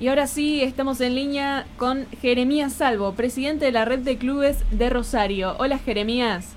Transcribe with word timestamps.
Y 0.00 0.08
ahora 0.08 0.26
sí, 0.26 0.62
estamos 0.62 0.98
en 1.02 1.14
línea 1.14 1.66
con 1.76 2.06
Jeremías 2.22 2.72
Salvo, 2.72 3.12
presidente 3.12 3.66
de 3.66 3.72
la 3.72 3.84
red 3.84 3.98
de 3.98 4.16
clubes 4.16 4.64
de 4.70 4.88
Rosario. 4.88 5.56
Hola 5.58 5.76
Jeremías. 5.76 6.54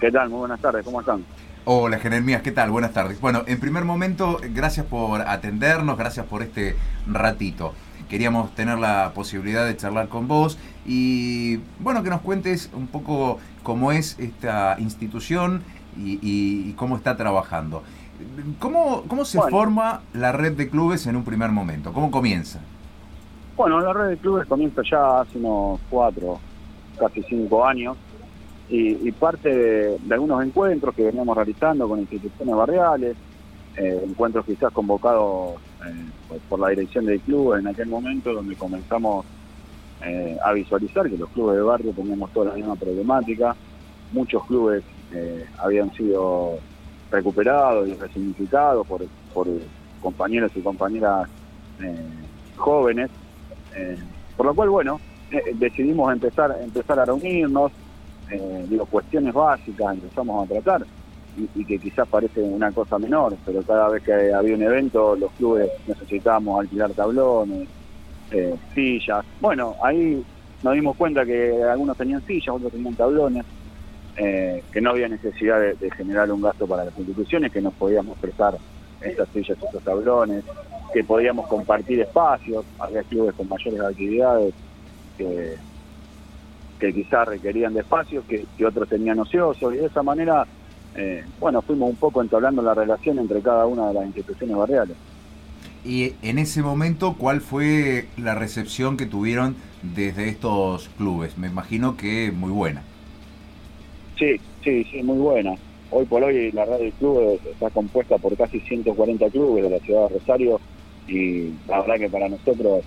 ¿Qué 0.00 0.10
tal? 0.10 0.28
Muy 0.28 0.40
buenas 0.40 0.60
tardes, 0.60 0.84
¿cómo 0.84 0.98
están? 0.98 1.24
Hola 1.66 2.00
Jeremías, 2.00 2.42
¿qué 2.42 2.50
tal? 2.50 2.72
Buenas 2.72 2.92
tardes. 2.92 3.20
Bueno, 3.20 3.44
en 3.46 3.60
primer 3.60 3.84
momento, 3.84 4.40
gracias 4.52 4.86
por 4.86 5.20
atendernos, 5.22 5.96
gracias 5.96 6.26
por 6.26 6.42
este 6.42 6.74
ratito. 7.06 7.74
Queríamos 8.08 8.52
tener 8.56 8.78
la 8.78 9.12
posibilidad 9.14 9.64
de 9.64 9.76
charlar 9.76 10.08
con 10.08 10.26
vos 10.26 10.58
y, 10.84 11.60
bueno, 11.78 12.02
que 12.02 12.10
nos 12.10 12.22
cuentes 12.22 12.70
un 12.74 12.88
poco 12.88 13.38
cómo 13.62 13.92
es 13.92 14.18
esta 14.18 14.74
institución 14.80 15.62
y, 15.96 16.72
cómo 16.72 16.96
está 16.96 17.16
trabajando. 17.16 17.84
¿Cómo, 18.58 19.04
cómo 19.06 19.24
se 19.24 19.40
forma 19.40 20.02
la 20.12 20.32
red 20.32 20.52
de 20.52 20.68
clubes 20.68 21.06
en 21.06 21.16
un 21.16 21.24
primer 21.24 21.50
momento? 21.50 21.92
¿Cómo 21.92 22.10
comienza? 22.10 22.60
Bueno, 23.56 23.80
la 23.80 23.92
red 23.92 24.08
de 24.10 24.16
clubes 24.16 24.46
comienza 24.46 24.82
ya 24.88 25.20
hace 25.20 25.38
unos 25.38 25.80
cuatro, 25.88 26.40
casi 26.98 27.22
cinco 27.22 27.64
años, 27.64 27.96
y, 28.68 29.12
parte 29.12 29.54
de, 29.54 29.98
algunos 30.10 30.44
encuentros 30.44 30.94
que 30.94 31.04
veníamos 31.04 31.36
realizando 31.36 31.88
con 31.88 32.00
instituciones 32.00 32.56
barriales, 32.56 33.16
eh, 33.76 34.00
encuentros 34.04 34.46
quizás 34.46 34.72
convocados 34.72 35.56
eh, 35.86 36.38
por 36.48 36.58
la 36.60 36.70
dirección 36.70 37.04
del 37.04 37.20
club 37.20 37.54
en 37.54 37.66
aquel 37.66 37.88
momento, 37.88 38.32
donde 38.32 38.56
comenzamos 38.56 39.26
eh, 40.02 40.36
a 40.44 40.52
visualizar 40.52 41.08
que 41.08 41.18
los 41.18 41.28
clubes 41.30 41.56
de 41.56 41.62
barrio 41.62 41.92
teníamos 41.92 42.32
toda 42.32 42.50
la 42.50 42.54
misma 42.54 42.74
problemática, 42.76 43.54
muchos 44.12 44.44
clubes 44.46 44.82
habían 45.58 45.92
sido 45.92 46.58
recuperados 47.10 47.88
y 47.88 47.94
resignificados 47.94 48.86
por, 48.86 49.04
por 49.32 49.48
compañeros 50.04 50.52
y 50.54 50.60
compañeras 50.60 51.28
eh, 51.82 51.96
jóvenes, 52.56 53.10
eh, 53.74 53.96
por 54.36 54.46
lo 54.46 54.54
cual, 54.54 54.68
bueno, 54.68 55.00
eh, 55.30 55.52
decidimos 55.54 56.12
empezar, 56.12 56.56
empezar 56.62 57.00
a 57.00 57.04
reunirnos, 57.06 57.72
digo, 58.68 58.86
cuestiones 58.86 59.32
básicas 59.32 59.94
empezamos 59.94 60.44
a 60.44 60.52
tratar, 60.52 60.86
y, 61.54 61.64
que 61.64 61.78
quizás 61.78 62.08
parece 62.08 62.40
una 62.40 62.72
cosa 62.72 62.98
menor, 62.98 63.36
pero 63.44 63.62
cada 63.62 63.88
vez 63.88 64.02
que 64.02 64.12
había 64.32 64.54
un 64.54 64.62
evento, 64.62 65.14
los 65.16 65.30
clubes 65.32 65.68
necesitábamos 65.86 66.60
alquilar 66.60 66.90
tablones, 66.92 67.68
sillas. 68.74 69.24
Bueno, 69.40 69.76
ahí 69.82 70.24
nos 70.62 70.74
dimos 70.74 70.96
cuenta 70.96 71.24
que 71.24 71.62
algunos 71.62 71.96
tenían 71.96 72.24
sillas, 72.26 72.56
otros 72.56 72.72
tenían 72.72 72.94
tablones, 72.94 73.44
eh, 74.16 74.62
que 74.72 74.80
no 74.80 74.90
había 74.90 75.08
necesidad 75.08 75.60
de, 75.60 75.90
generar 75.90 76.30
un 76.30 76.40
gasto 76.40 76.66
para 76.66 76.84
las 76.84 76.96
instituciones, 76.96 77.50
que 77.50 77.60
nos 77.60 77.74
podíamos 77.74 78.16
prestar 78.18 78.56
estas 79.00 79.28
sillas, 79.30 79.58
estos 79.60 79.82
tablones, 79.82 80.44
que 80.92 81.02
podíamos 81.02 81.48
compartir 81.48 82.00
espacios, 82.00 82.64
había 82.78 83.02
clubes 83.02 83.34
con 83.34 83.48
mayores 83.48 83.80
actividades 83.80 84.54
que, 85.18 85.56
quizás 86.92 87.26
requerían 87.26 87.72
de 87.72 87.80
espacios, 87.80 88.24
que, 88.26 88.46
otros 88.64 88.88
tenían 88.88 89.18
ociosos, 89.18 89.74
y 89.74 89.78
de 89.78 89.86
esa 89.86 90.02
manera, 90.02 90.46
eh, 90.94 91.24
bueno, 91.40 91.62
fuimos 91.62 91.90
un 91.90 91.96
poco 91.96 92.22
entablando 92.22 92.62
la 92.62 92.74
relación 92.74 93.18
entre 93.18 93.40
cada 93.40 93.66
una 93.66 93.88
de 93.88 93.94
las 93.94 94.06
instituciones 94.06 94.56
barriales. 94.56 94.96
Y 95.84 96.14
en 96.22 96.38
ese 96.38 96.62
momento, 96.62 97.14
¿cuál 97.18 97.40
fue 97.40 98.06
la 98.16 98.34
recepción 98.34 98.96
que 98.96 99.06
tuvieron 99.06 99.56
desde 99.82 100.28
estos 100.28 100.88
clubes? 100.96 101.36
Me 101.36 101.48
imagino 101.48 101.96
que 101.96 102.30
muy 102.30 102.50
buena. 102.50 102.82
Sí, 104.18 104.40
sí, 104.62 104.84
sí, 104.84 105.02
muy 105.02 105.18
buena. 105.18 105.54
Hoy 105.90 106.06
por 106.06 106.22
hoy 106.22 106.52
la 106.52 106.64
red 106.64 106.78
del 106.78 106.92
club 106.94 107.40
está 107.44 107.70
compuesta 107.70 108.18
por 108.18 108.36
casi 108.36 108.60
140 108.60 109.30
clubes 109.30 109.64
de 109.64 109.70
la 109.70 109.78
ciudad 109.80 110.08
de 110.08 110.14
Rosario 110.18 110.60
y 111.06 111.50
la 111.66 111.80
verdad 111.80 111.96
que 111.98 112.10
para 112.10 112.28
nosotros 112.28 112.84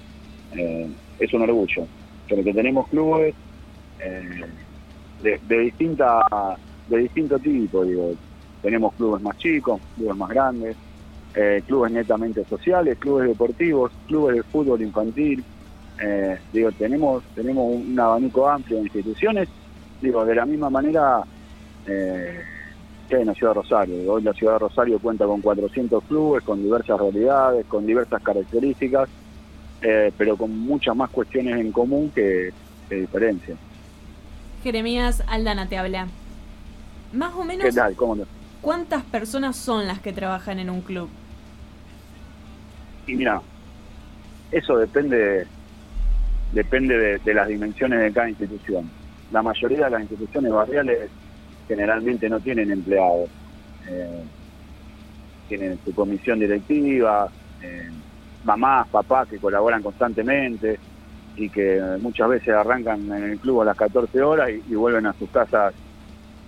eh, 0.51 0.89
es 1.19 1.33
un 1.33 1.41
orgullo. 1.41 1.87
Pero 2.27 2.43
que 2.43 2.53
tenemos 2.53 2.87
clubes 2.87 3.35
eh, 3.99 4.45
de, 5.19 5.39
de, 5.41 5.59
distinta, 5.59 6.21
de 6.87 6.97
distinto 6.97 7.39
tipo, 7.39 7.83
digo. 7.85 8.13
Tenemos 8.61 8.93
clubes 8.95 9.21
más 9.21 9.37
chicos, 9.37 9.81
clubes 9.95 10.17
más 10.17 10.29
grandes, 10.29 10.75
eh, 11.33 11.61
clubes 11.65 11.91
netamente 11.91 12.43
sociales, 12.45 12.97
clubes 12.99 13.29
deportivos, 13.29 13.91
clubes 14.07 14.37
de 14.37 14.43
fútbol 14.43 14.81
infantil. 14.81 15.45
digo, 16.51 16.71
tenemos, 16.73 17.23
tenemos 17.33 17.65
un 17.67 17.99
abanico 17.99 18.47
amplio 18.47 18.77
de 18.77 18.83
instituciones 18.83 19.49
digo, 20.01 20.25
de 20.25 20.35
la 20.35 20.45
misma 20.45 20.69
manera 20.69 21.23
eh, 21.85 22.41
que 23.09 23.15
en 23.15 23.27
la 23.27 23.33
ciudad 23.33 23.53
de 23.53 23.61
Rosario. 23.61 24.13
Hoy 24.13 24.21
la 24.21 24.33
ciudad 24.33 24.53
de 24.53 24.59
Rosario 24.59 24.99
cuenta 24.99 25.25
con 25.25 25.41
400 25.41 26.03
clubes, 26.03 26.43
con 26.43 26.61
diversas 26.61 26.99
realidades, 26.99 27.65
con 27.65 27.85
diversas 27.85 28.21
características, 28.21 29.09
eh, 29.81 30.11
pero 30.17 30.35
con 30.35 30.57
muchas 30.57 30.95
más 30.95 31.09
cuestiones 31.09 31.59
en 31.59 31.71
común 31.71 32.11
que, 32.13 32.51
diferencias. 32.89 33.57
Jeremías 34.63 35.23
Aldana 35.27 35.67
te 35.67 35.77
habla. 35.77 36.07
Más 37.13 37.33
o 37.35 37.43
menos, 37.43 37.73
¿cuántas 38.61 39.03
personas 39.03 39.55
son 39.55 39.87
las 39.87 39.99
que 39.99 40.11
trabajan 40.11 40.59
en 40.59 40.69
un 40.69 40.81
club? 40.81 41.09
Y 43.07 43.15
mira, 43.15 43.41
eso 44.51 44.77
depende 44.77 45.47
depende 46.51 47.19
de 47.19 47.33
las 47.33 47.47
dimensiones 47.47 47.99
de 47.99 48.11
cada 48.11 48.29
institución 48.29 48.89
la 49.31 49.41
mayoría 49.41 49.85
de 49.85 49.91
las 49.91 50.01
instituciones 50.01 50.51
barriales 50.51 51.09
generalmente 51.67 52.29
no 52.29 52.39
tienen 52.39 52.71
empleados. 52.71 53.29
Eh, 53.89 54.23
tienen 55.47 55.79
su 55.83 55.93
comisión 55.93 56.39
directiva, 56.39 57.29
eh, 57.61 57.89
mamás, 58.43 58.87
papás 58.89 59.27
que 59.27 59.37
colaboran 59.37 59.81
constantemente 59.81 60.79
y 61.35 61.49
que 61.49 61.81
muchas 62.01 62.29
veces 62.29 62.49
arrancan 62.49 63.11
en 63.11 63.23
el 63.31 63.39
club 63.39 63.61
a 63.61 63.65
las 63.65 63.77
14 63.77 64.21
horas 64.21 64.49
y, 64.49 64.75
vuelven 64.75 65.05
a 65.05 65.13
sus 65.13 65.29
casas 65.29 65.73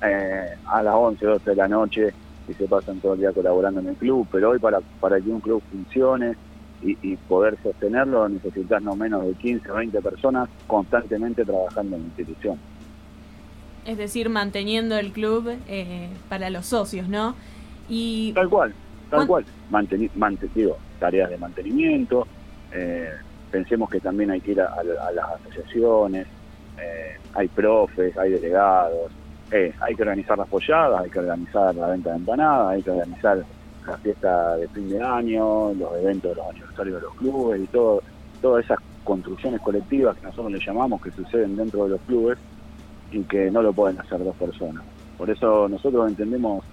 eh, 0.01 0.55
a 0.65 0.83
las 0.83 0.95
11, 0.95 1.25
12 1.25 1.49
de 1.49 1.55
la 1.55 1.67
noche 1.67 2.13
y 2.47 2.53
se 2.53 2.67
pasan 2.67 2.99
todo 2.99 3.13
el 3.13 3.19
día 3.19 3.31
colaborando 3.31 3.79
en 3.79 3.89
el 3.89 3.95
club. 3.95 4.27
Pero 4.31 4.49
hoy 4.49 4.59
para, 4.59 4.79
para 4.99 5.21
que 5.21 5.29
un 5.29 5.39
club 5.39 5.61
funcione 5.69 6.35
y, 6.81 6.97
y 7.01 7.15
poder 7.17 7.57
sostenerlo 7.61 8.27
necesitas 8.29 8.81
no 8.81 8.95
menos 8.95 9.25
de 9.25 9.33
15 9.33 9.71
o 9.71 9.75
20 9.75 10.01
personas 10.01 10.49
constantemente 10.67 11.43
trabajando 11.43 11.95
en 11.95 12.01
la 12.03 12.07
institución 12.07 12.59
es 13.89 13.97
decir, 13.97 14.29
manteniendo 14.29 14.97
el 14.97 15.11
club 15.11 15.57
eh, 15.67 16.09
para 16.29 16.49
los 16.51 16.67
socios, 16.67 17.07
¿no? 17.07 17.35
Y 17.87 18.33
tal 18.33 18.47
cual, 18.47 18.73
tal 19.09 19.25
cual. 19.25 19.45
Manteni 19.71 20.09
digo, 20.53 20.77
tareas 20.99 21.29
de 21.29 21.37
mantenimiento. 21.37 22.27
Eh, 22.71 23.09
pensemos 23.49 23.89
que 23.89 23.99
también 23.99 24.29
hay 24.29 24.41
que 24.41 24.51
ir 24.51 24.61
a, 24.61 24.83
las 24.83 25.25
asociaciones. 25.41 26.27
Eh, 26.79 27.17
hay 27.33 27.47
profes, 27.47 28.15
hay 28.15 28.31
delegados. 28.31 29.11
hay 29.51 29.95
que 29.95 30.01
organizar 30.03 30.37
las 30.37 30.47
polladas, 30.47 31.03
hay 31.03 31.09
que 31.09 31.19
organizar 31.19 31.73
la 31.73 31.87
venta 31.87 32.11
de 32.11 32.17
empanadas, 32.17 32.67
hay 32.67 32.83
que 32.83 32.91
organizar 32.91 33.43
la 33.89 33.97
fiesta 33.97 34.55
de 34.57 34.67
fin 34.69 34.89
de 34.89 35.01
año, 35.01 35.73
los 35.73 35.97
eventos 36.01 36.31
de 36.31 36.35
los 36.35 36.49
aniversarios 36.49 36.95
de 36.95 37.01
los 37.01 37.15
clubes 37.15 37.61
y 37.61 37.67
todo, 37.67 38.01
todas 38.41 38.65
esas 38.65 38.79
construcciones 39.03 39.61
colectivas 39.61 40.17
que 40.17 40.25
nosotros 40.25 40.51
le 40.51 40.59
llamamos 40.59 41.01
que 41.01 41.11
suceden 41.11 41.55
dentro 41.55 41.85
de 41.85 41.89
los 41.91 42.01
clubes 42.01 42.37
y 43.11 43.21
que 43.23 43.49
no 43.49 43.61
lo 43.61 43.73
pueden 43.73 43.99
hacer 43.99 44.23
dos 44.23 44.35
personas. 44.35 44.83
Por 45.17 45.29
eso 45.29 45.67
nosotros 45.67 46.07
entendemos 46.07 46.63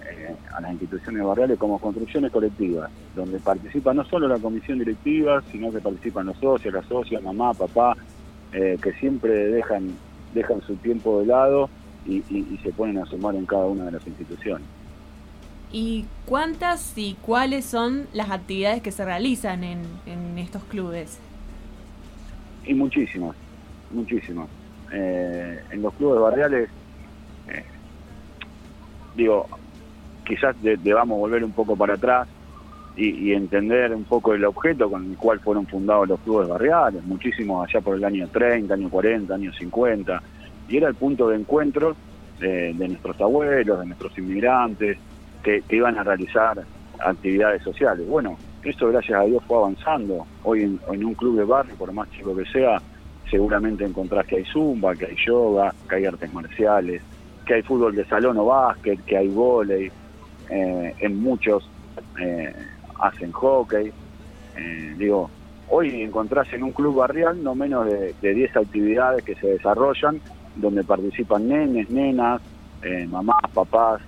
eh, 0.00 0.34
a 0.52 0.60
las 0.60 0.72
instituciones 0.72 1.22
barriales 1.22 1.58
como 1.58 1.78
construcciones 1.78 2.32
colectivas, 2.32 2.90
donde 3.14 3.38
participa 3.38 3.94
no 3.94 4.04
solo 4.04 4.26
la 4.26 4.38
comisión 4.38 4.78
directiva, 4.78 5.42
sino 5.52 5.70
que 5.70 5.80
participan 5.80 6.26
los 6.26 6.36
socios, 6.38 6.74
las 6.74 6.86
socias, 6.86 7.22
mamá, 7.22 7.52
papá, 7.54 7.96
eh, 8.52 8.78
que 8.82 8.92
siempre 8.94 9.48
dejan, 9.48 9.90
dejan 10.32 10.60
su 10.62 10.76
tiempo 10.76 11.20
de 11.20 11.26
lado 11.26 11.68
y, 12.06 12.20
se 12.62 12.70
ponen 12.72 12.98
a 12.98 13.06
sumar 13.06 13.34
en 13.34 13.46
cada 13.46 13.66
una 13.66 13.84
de 13.84 13.92
las 13.92 14.06
instituciones. 14.06 14.66
¿Y 15.76 16.04
cuántas 16.24 16.96
y 16.96 17.16
cuáles 17.20 17.64
son 17.64 18.06
las 18.12 18.30
actividades 18.30 18.80
que 18.80 18.92
se 18.92 19.04
realizan 19.04 19.64
en, 19.64 19.80
en 20.06 20.38
estos 20.38 20.62
clubes? 20.62 21.18
Y 22.64 22.74
muchísimas, 22.74 23.34
muchísimas. 23.90 24.46
Eh, 24.92 25.60
en 25.72 25.82
los 25.82 25.92
clubes 25.94 26.20
barriales, 26.20 26.70
eh, 27.48 27.64
digo, 29.16 29.48
quizás 30.24 30.54
debamos 30.62 31.18
volver 31.18 31.42
un 31.42 31.50
poco 31.50 31.74
para 31.74 31.94
atrás 31.94 32.28
y, 32.96 33.32
entender 33.32 33.92
un 33.92 34.04
poco 34.04 34.32
el 34.32 34.44
objeto 34.44 34.88
con 34.88 35.10
el 35.10 35.16
cual 35.16 35.40
fueron 35.40 35.66
fundados 35.66 36.06
los 36.06 36.20
clubes 36.20 36.48
barriales, 36.48 37.02
muchísimos 37.02 37.68
allá 37.68 37.80
por 37.80 37.96
el 37.96 38.04
año 38.04 38.28
30, 38.28 38.72
año 38.72 38.88
40, 38.88 39.34
año 39.34 39.52
50, 39.52 40.22
y 40.68 40.76
era 40.76 40.86
el 40.86 40.94
punto 40.94 41.30
de 41.30 41.36
encuentro 41.38 41.96
de, 42.38 42.72
nuestros 42.74 43.20
abuelos, 43.20 43.80
de 43.80 43.86
nuestros 43.86 44.16
inmigrantes, 44.16 44.98
que, 45.44 45.62
iban 45.70 45.96
a 45.96 46.02
realizar 46.02 46.64
actividades 46.98 47.62
sociales. 47.62 48.06
Bueno, 48.08 48.36
eso 48.64 48.88
gracias 48.88 49.20
a 49.20 49.24
Dios 49.24 49.42
fue 49.46 49.58
avanzando. 49.58 50.26
Hoy 50.42 50.62
en 50.62 51.04
un 51.04 51.14
club 51.14 51.36
de 51.36 51.44
barrio, 51.44 51.74
por 51.76 51.92
más 51.92 52.10
chico 52.10 52.34
que 52.34 52.44
sea, 52.46 52.80
seguramente 53.30 53.84
encontrás 53.84 54.26
que 54.26 54.36
hay 54.36 54.44
zumba, 54.44 54.94
que 54.94 55.06
hay 55.06 55.16
yoga, 55.26 55.74
que 55.88 55.96
hay 55.96 56.06
artes 56.06 56.32
marciales, 56.32 57.02
que 57.44 57.54
hay 57.54 57.62
fútbol 57.62 57.94
de 57.94 58.04
salón 58.06 58.38
o 58.38 58.46
básquet, 58.46 59.04
que 59.04 59.16
hay 59.16 59.28
volei, 59.28 59.90
eh, 60.50 60.94
en 60.98 61.20
muchos 61.20 61.68
eh, 62.20 62.54
hacen 63.00 63.32
hockey. 63.32 63.92
Eh, 64.56 64.94
digo, 64.96 65.30
hoy 65.68 66.02
encontrás 66.02 66.52
en 66.52 66.62
un 66.62 66.72
club 66.72 66.96
barrial 66.96 67.42
no 67.42 67.54
menos 67.54 67.86
de, 67.86 68.14
10 68.20 68.56
actividades 68.56 69.24
que 69.24 69.34
se 69.34 69.48
desarrollan, 69.48 70.20
donde 70.56 70.84
participan 70.84 71.48
nenes, 71.48 71.90
nenas, 71.90 72.40
eh, 72.82 73.06
mamás, 73.06 73.42
papás. 73.52 74.00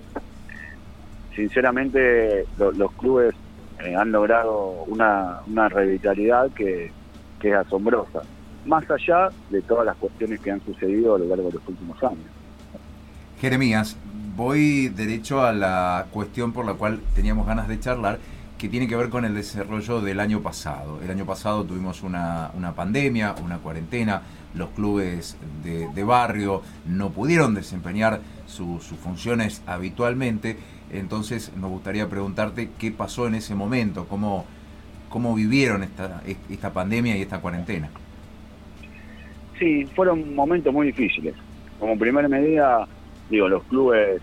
Sinceramente, 1.37 2.47
los 2.57 2.91
clubes 2.93 3.35
eh, 3.79 3.95
han 3.95 4.11
logrado 4.11 4.85
una, 4.87 5.69
revitalidad 5.69 6.49
que, 6.49 6.91
que 7.39 7.49
es 7.49 7.55
asombrosa, 7.55 8.23
más 8.65 8.83
allá 8.89 9.29
de 9.51 9.61
todas 9.61 9.85
las 9.85 9.95
cuestiones 9.97 10.39
que 10.39 10.49
han 10.49 10.65
sucedido 10.65 11.13
a 11.13 11.19
lo 11.19 11.25
largo 11.25 11.49
de 11.49 11.53
los 11.53 11.67
últimos 11.67 12.03
años. 12.03 12.25
Jeremías, 13.39 13.95
voy 14.35 14.87
derecho 14.87 15.43
a 15.43 15.53
la 15.53 16.07
cuestión 16.11 16.53
por 16.53 16.65
la 16.65 16.73
cual 16.73 17.01
teníamos 17.13 17.45
ganas 17.45 17.67
de 17.67 17.79
charlar, 17.79 18.17
que 18.57 18.67
tiene 18.67 18.87
que 18.87 18.95
ver 18.95 19.09
con 19.09 19.23
el 19.23 19.35
desarrollo 19.35 20.01
del 20.01 20.19
año 20.19 20.41
pasado. 20.41 20.99
El 21.03 21.11
año 21.11 21.27
pasado 21.27 21.63
tuvimos 21.63 22.01
una, 22.01 22.49
pandemia, 22.75 23.35
una 23.43 23.59
cuarentena, 23.59 24.23
los 24.55 24.69
clubes 24.69 25.37
de, 25.63 26.03
barrio 26.03 26.63
no 26.87 27.11
pudieron 27.11 27.53
desempeñar 27.53 28.21
sus 28.47 28.83
funciones 29.03 29.61
habitualmente, 29.67 30.57
entonces 30.91 31.51
nos 31.55 31.69
gustaría 31.69 32.07
preguntarte 32.07 32.69
qué 32.77 32.91
pasó 32.91 33.27
en 33.27 33.35
ese 33.35 33.55
momento, 33.55 34.05
cómo, 34.07 34.45
cómo 35.09 35.35
vivieron 35.35 35.83
esta, 35.83 36.21
esta 36.49 36.71
pandemia 36.71 37.17
y 37.17 37.21
esta 37.21 37.39
cuarentena. 37.39 37.89
Sí, 39.59 39.85
fueron 39.95 40.35
momentos 40.35 40.73
muy 40.73 40.87
difíciles. 40.87 41.33
Como 41.79 41.97
primera 41.97 42.27
medida, 42.27 42.87
digo, 43.29 43.47
los 43.47 43.63
clubes, 43.63 44.21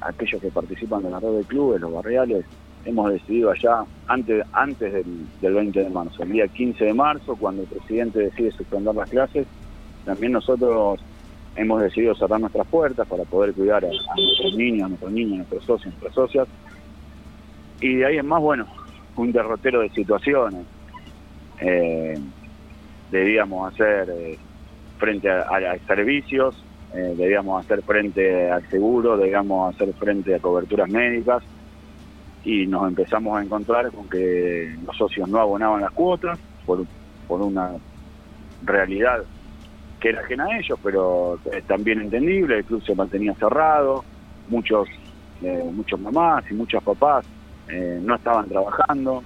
aquellos 0.00 0.40
que 0.40 0.48
participan 0.48 1.02
de 1.02 1.10
la 1.10 1.20
red 1.20 1.38
de 1.38 1.44
clubes, 1.44 1.80
los 1.80 1.92
barriales, 1.92 2.44
hemos 2.84 3.12
decidido 3.12 3.50
allá 3.50 3.84
antes, 4.06 4.44
antes 4.52 4.92
del, 4.92 5.54
20 5.54 5.84
de 5.84 5.90
marzo, 5.90 6.22
el 6.22 6.32
día 6.32 6.48
15 6.48 6.84
de 6.84 6.94
marzo, 6.94 7.36
cuando 7.36 7.62
el 7.62 7.68
presidente 7.68 8.20
decide 8.20 8.50
suspender 8.52 8.94
las 8.94 9.10
clases, 9.10 9.46
también 10.04 10.32
nosotros 10.32 11.00
hemos 11.56 11.82
decidido 11.82 12.14
cerrar 12.14 12.40
nuestras 12.40 12.66
puertas 12.66 13.06
para 13.06 13.24
poder 13.24 13.52
cuidar 13.54 13.84
a, 13.84 13.88
nuestros 13.88 14.54
niños, 14.56 14.86
a 14.86 14.88
nuestros 14.88 15.12
niños, 15.12 15.32
a 15.32 15.36
nuestros 15.36 15.64
socios, 15.64 15.86
a 15.86 15.90
nuestras 15.90 16.14
socias. 16.14 16.48
Y 17.80 17.96
de 17.96 18.06
ahí 18.06 18.18
en 18.18 18.26
más, 18.26 18.40
bueno, 18.40 18.66
un 19.16 19.32
derrotero 19.32 19.80
de 19.80 19.90
situaciones. 19.90 20.66
Eh, 21.60 22.18
debíamos 23.10 23.72
hacer 23.72 24.10
eh, 24.10 24.38
frente 24.98 25.30
a, 25.30 25.42
a, 25.42 25.78
servicios, 25.86 26.62
eh, 26.94 27.14
debíamos 27.16 27.64
hacer 27.64 27.82
frente 27.82 28.50
al 28.50 28.68
seguro, 28.68 29.16
debíamos 29.16 29.74
hacer 29.74 29.92
frente 29.94 30.34
a 30.34 30.40
coberturas 30.40 30.88
médicas 30.88 31.42
y 32.44 32.66
nos 32.66 32.86
empezamos 32.88 33.38
a 33.38 33.42
encontrar 33.42 33.90
con 33.90 34.08
que 34.08 34.76
los 34.84 34.96
socios 34.96 35.28
no 35.28 35.38
abonaban 35.38 35.80
las 35.80 35.92
cuotas 35.92 36.38
por, 36.66 36.84
por 37.26 37.40
una 37.40 37.72
realidad 38.64 39.24
que 40.04 40.10
era 40.10 40.20
ajena 40.20 40.44
a 40.44 40.58
ellos, 40.58 40.78
pero 40.82 41.40
también 41.66 41.98
entendible, 42.02 42.58
el 42.58 42.64
club 42.66 42.84
se 42.84 42.94
mantenía 42.94 43.32
cerrado, 43.36 44.04
muchos, 44.48 44.86
eh, 45.40 45.64
muchos 45.72 45.98
mamás 45.98 46.44
y 46.50 46.52
muchos 46.52 46.82
papás 46.82 47.24
eh, 47.68 48.00
no 48.02 48.14
estaban 48.14 48.46
trabajando, 48.46 49.24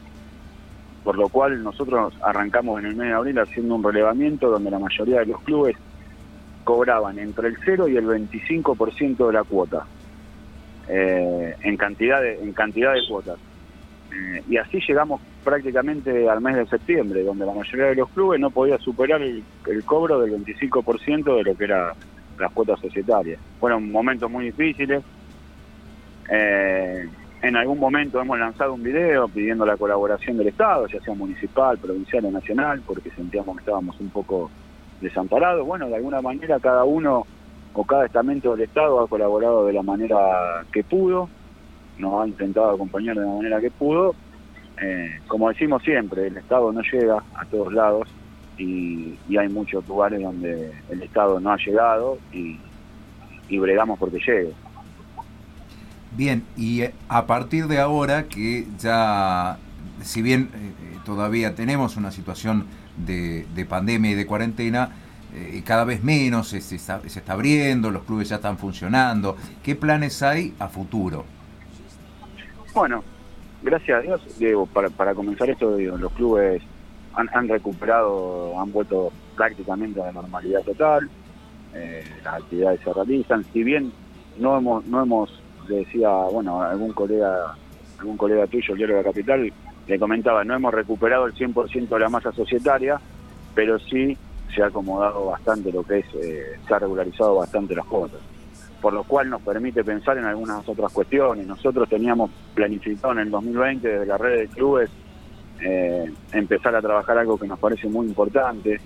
por 1.03 1.19
lo 1.19 1.29
cual 1.31 1.65
nosotros 1.65 2.15
arrancamos 2.23 2.79
en 2.79 2.87
el 2.87 2.95
mes 2.95 3.09
de 3.09 3.15
abril 3.15 3.41
haciendo 3.41 3.75
un 3.75 3.83
relevamiento 3.83 4.51
donde 4.51 4.71
la 4.71 4.79
mayoría 4.79 5.19
de 5.19 5.27
los 5.27 5.43
clubes 5.43 5.75
cobraban 6.63 7.19
entre 7.19 7.49
el 7.49 7.57
0 7.65 7.89
y 7.89 7.97
el 7.97 8.07
25% 8.07 9.27
de 9.27 9.33
la 9.33 9.43
cuota 9.43 9.85
eh, 10.87 11.57
en, 11.61 11.77
cantidad 11.77 12.23
de, 12.23 12.35
en 12.35 12.53
cantidad 12.53 12.95
de 12.95 13.01
cuotas. 13.09 13.41
Eh, 14.13 14.43
y 14.49 14.57
así 14.57 14.81
llegamos 14.87 15.21
prácticamente 15.45 16.29
al 16.29 16.41
mes 16.41 16.57
de 16.57 16.67
septiembre, 16.67 17.23
donde 17.23 17.47
la 17.47 17.53
mayoría 17.53 17.87
de 17.87 17.95
los 17.97 18.09
clubes 18.11 18.41
no 18.41 18.51
podía 18.51 18.79
superar 18.79 19.23
el, 19.23 19.43
cobro 19.85 20.21
del 20.21 20.33
25% 20.45 21.37
de 21.37 21.43
lo 21.43 21.57
que 21.57 21.65
era 21.65 21.95
las 22.39 22.53
cuotas 22.53 22.81
societarias. 22.81 23.41
Fueron 23.61 23.91
momentos 23.91 24.31
muy 24.31 24.47
difíciles. 24.47 25.03
Eh, 26.31 27.09
en 27.41 27.57
algún 27.57 27.79
momento 27.79 28.21
hemos 28.21 28.39
lanzado 28.39 28.75
un 28.75 28.83
video 28.83 29.29
pidiendo 29.29 29.65
la 29.65 29.77
colaboración 29.77 30.37
del 30.37 30.49
Estado, 30.49 30.87
ya 30.89 31.01
sea 31.01 31.15
municipal, 31.15 31.79
provincial 31.79 32.25
o 32.25 32.31
nacional, 32.31 32.83
porque 32.87 33.11
sentíamos 33.11 33.57
que 33.57 33.61
estábamos 33.61 33.99
un 34.01 34.11
poco 34.11 34.51
desamparados. 35.01 35.67
Bueno, 35.67 35.89
de 35.89 35.97
alguna 35.97 36.21
manera 36.21 36.59
cada 36.59 36.85
uno 36.85 37.27
o 37.75 37.85
cada 37.85 38.07
estamento 38.07 38.53
del 38.53 38.63
Estado 38.63 39.01
ha 39.01 39.09
colaborado 39.09 39.67
de 39.67 39.73
la 39.73 39.83
manera 39.83 40.65
que 40.73 40.83
pudo, 40.83 41.29
nos 41.99 42.23
ha 42.23 42.27
intentado 42.27 42.71
acompañar 42.71 43.17
de 43.17 43.25
la 43.25 43.33
manera 43.33 43.61
que 43.61 43.71
pudo. 43.71 44.15
Eh, 44.81 45.21
como 45.27 45.49
decimos 45.49 45.83
siempre, 45.83 46.29
el 46.29 46.37
Estado 46.37 46.73
no 46.73 46.81
llega 46.83 47.23
a 47.35 47.45
todos 47.47 47.73
lados 47.73 48.09
y, 48.57 49.17
hay 49.37 49.49
muchos 49.49 49.87
lugares 49.87 50.23
donde 50.23 50.73
el 50.91 51.03
Estado 51.03 51.39
no 51.39 51.53
ha 51.53 51.57
llegado 51.57 52.19
y, 52.33 52.59
bregamos 53.59 53.99
porque 53.99 54.19
llegue. 54.19 54.53
Bien, 56.17 56.45
y 56.57 56.83
eh, 56.83 56.95
a 57.09 57.27
partir 57.27 57.67
de 57.67 57.79
ahora 57.81 58.25
que 58.25 58.67
ya, 58.79 59.59
si 60.03 60.23
bien 60.23 60.51
eh, 60.55 60.99
todavía 61.05 61.55
tenemos 61.55 61.97
una 61.97 62.11
situación 62.11 62.67
de, 62.97 63.47
pandemia 63.69 64.13
y 64.13 64.15
de 64.15 64.27
cuarentena, 64.27 64.91
cada 65.65 65.85
vez 65.85 66.03
menos 66.03 66.49
se, 66.49 66.59
está, 66.75 67.01
abriendo, 67.29 67.91
los 67.91 68.03
clubes 68.05 68.31
ya 68.31 68.37
están 68.37 68.59
funcionando. 68.59 69.37
¿Qué 69.63 69.77
planes 69.77 70.23
hay 70.23 70.55
a 70.59 70.69
futuro? 70.69 71.25
Bueno, 72.79 73.03
gracias 73.61 73.99
a 73.99 74.03
Dios, 74.03 74.39
Diego, 74.39 74.65
para, 74.67 75.13
comenzar 75.13 75.51
esto, 75.51 75.77
los 75.77 76.13
clubes 76.13 76.63
han, 77.13 77.49
recuperado, 77.49 78.55
han 78.57 78.71
vuelto 78.71 79.11
prácticamente 79.37 80.01
a 80.01 80.07
la 80.07 80.13
normalidad 80.13 80.63
total, 80.63 81.11
eh, 81.75 82.05
las 82.23 82.35
actividades 82.35 82.79
se 82.85 82.93
realizan, 82.93 83.45
si 83.53 83.65
bien 83.65 83.93
no 84.39 84.57
hemos, 84.59 84.87
no 84.87 85.03
hemos, 85.03 85.43
le 85.69 85.79
decía, 85.79 86.09
bueno, 86.09 86.63
algún 86.63 86.93
colega, 86.93 87.57
algún 87.99 88.17
colega 88.17 88.47
tuyo, 88.47 88.75
el 88.75 88.79
de 88.79 88.87
la 88.87 89.03
Capital, 89.03 89.53
le 89.89 89.99
comentaba, 89.99 90.45
no 90.45 90.55
hemos 90.55 90.73
recuperado 90.73 91.27
el 91.27 91.35
100% 91.35 91.89
de 91.89 91.99
la 91.99 92.09
masa 92.09 92.31
societaria, 92.31 93.01
pero 93.57 93.81
sí 93.81 94.17
se 94.55 94.63
ha 94.63 94.67
acomodado 94.67 95.27
bastante 95.27 95.73
lo 95.73 95.83
que 95.83 95.99
es, 95.99 96.07
eh, 96.15 96.61
se 96.65 96.75
ha 96.75 96.79
regularizado 96.79 97.35
bastante 97.35 97.75
las 97.75 97.87
cuotas, 97.87 98.21
por 98.81 98.93
lo 98.93 99.05
cual 99.05 99.29
nos 99.31 99.43
permite 99.43 99.83
pensar 99.85 100.19
en 100.19 100.25
algunas 100.25 100.67
otras 100.69 100.93
cuestiones. 100.93 101.47
Nosotros 101.47 101.89
teníamos 101.89 102.31
planificado 102.55 103.13
en 103.13 103.21
el 103.21 103.31
2020 103.31 103.89
desde 103.89 104.07
la 104.07 104.19
red 104.19 104.39
de 104.41 104.49
clubes 104.49 104.91
eh, 105.61 106.13
empezar 106.33 106.75
a 106.77 106.81
trabajar 106.81 107.19
algo 107.19 107.39
que 107.39 107.49
nos 107.49 107.59
parece 107.59 107.89
muy 107.89 108.07
importante, 108.07 108.81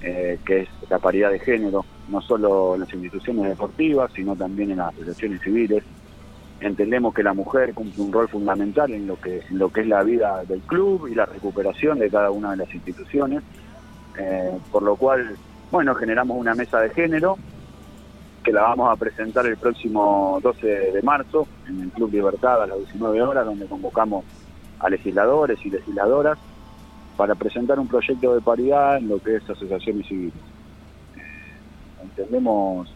eh, 0.00 0.38
que 0.44 0.60
es 0.62 0.68
la 0.88 0.98
paridad 0.98 1.30
de 1.30 1.38
género, 1.38 1.84
no 2.08 2.20
solo 2.22 2.74
en 2.74 2.80
las 2.80 2.92
instituciones 2.92 3.44
deportivas, 3.44 4.10
sino 4.14 4.34
también 4.34 4.70
en 4.70 4.78
las 4.78 4.94
asociaciones 4.94 5.42
civiles 5.42 5.84
entendemos 6.60 7.14
que 7.14 7.22
la 7.22 7.34
mujer 7.34 7.72
cumple 7.74 8.02
un 8.02 8.12
rol 8.12 8.28
fundamental 8.28 8.92
en 8.92 9.06
lo 9.06 9.20
que, 9.20 9.42
lo 9.50 9.70
que 9.70 9.82
es 9.82 9.86
la 9.86 10.02
vida 10.02 10.42
del 10.44 10.60
club 10.60 11.06
y 11.08 11.14
la 11.14 11.26
recuperación 11.26 11.98
de 11.98 12.10
cada 12.10 12.30
una 12.30 12.52
de 12.52 12.58
las 12.58 12.74
instituciones, 12.74 13.42
eh, 14.18 14.50
por 14.72 14.82
lo 14.82 14.96
cual, 14.96 15.36
bueno, 15.70 15.94
generamos 15.94 16.36
una 16.36 16.54
mesa 16.54 16.80
de 16.80 16.90
género 16.90 17.38
que 18.48 18.54
la 18.54 18.62
vamos 18.62 18.90
a 18.90 18.96
presentar 18.96 19.44
el 19.44 19.58
próximo 19.58 20.40
12 20.42 20.66
de 20.66 21.02
marzo 21.02 21.46
en 21.68 21.82
el 21.82 21.90
Club 21.90 22.10
Libertad 22.10 22.62
a 22.62 22.66
las 22.66 22.78
19 22.78 23.20
horas, 23.20 23.44
donde 23.44 23.66
convocamos 23.66 24.24
a 24.78 24.88
legisladores 24.88 25.58
y 25.66 25.68
legisladoras 25.68 26.38
para 27.18 27.34
presentar 27.34 27.78
un 27.78 27.86
proyecto 27.86 28.34
de 28.34 28.40
paridad 28.40 28.96
en 28.96 29.08
lo 29.08 29.18
que 29.18 29.36
es 29.36 29.50
asociaciones 29.50 30.06
civiles. 30.06 30.32
Eh, 31.14 31.20
entendemos 32.04 32.90